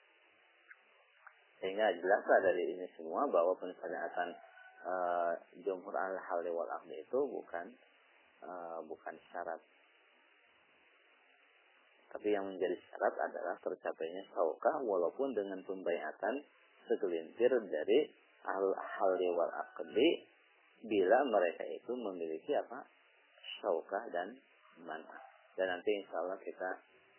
Sehingga 1.59 1.91
jelaslah 1.99 2.39
dari 2.43 2.75
ini 2.75 2.87
semua 2.99 3.29
bahwa 3.31 3.55
pensyariatan 3.61 4.29
e, 4.83 4.93
jumhur 5.63 5.95
al 5.95 6.19
hali 6.19 6.51
wal 6.51 6.69
ahli 6.69 7.05
itu 7.05 7.21
bukan 7.29 7.67
e, 8.43 8.51
bukan 8.89 9.15
syarat. 9.31 9.61
Tapi 12.09 12.29
yang 12.33 12.49
menjadi 12.49 12.77
syarat 12.89 13.15
adalah 13.21 13.55
tercapainya 13.61 14.25
saukah 14.33 14.81
walaupun 14.81 15.37
dengan 15.37 15.61
pembayatan 15.63 16.41
segelintir 16.89 17.53
dari 17.69 18.11
al 18.49 18.73
hali 18.75 19.29
wal 19.37 19.53
akli 19.53 20.25
bila 20.79 21.27
mereka 21.27 21.67
itu 21.69 21.93
memiliki 21.93 22.55
apa 22.55 22.87
saukah 23.61 24.05
dan 24.13 24.37
mana. 24.85 25.19
Dan 25.59 25.67
nanti 25.69 25.91
insya 25.99 26.23
Allah 26.23 26.39
kita 26.39 26.71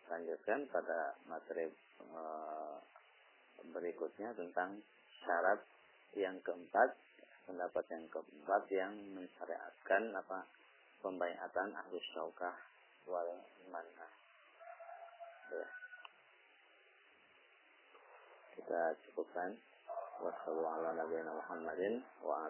lanjutkan 0.09 0.65
pada 0.71 1.13
materi 1.29 1.69
uh, 2.15 2.79
berikutnya 3.69 4.33
tentang 4.33 4.81
syarat 5.21 5.59
yang 6.17 6.39
keempat 6.41 6.97
pendapat 7.45 7.85
yang 7.89 8.05
keempat 8.09 8.63
yang 8.73 8.93
mensyariatkan 9.13 10.03
apa 10.13 10.45
pembayatan 11.01 11.69
ahlus 11.73 12.05
syaukah 12.13 12.53
wal 13.09 13.29
manah 13.73 14.11
ya. 15.53 15.67
kita 18.57 18.81
cukupkan 19.05 19.57
wassalamualaikum 20.21 21.25
Muhammadin 21.25 22.05
wa 22.21 22.49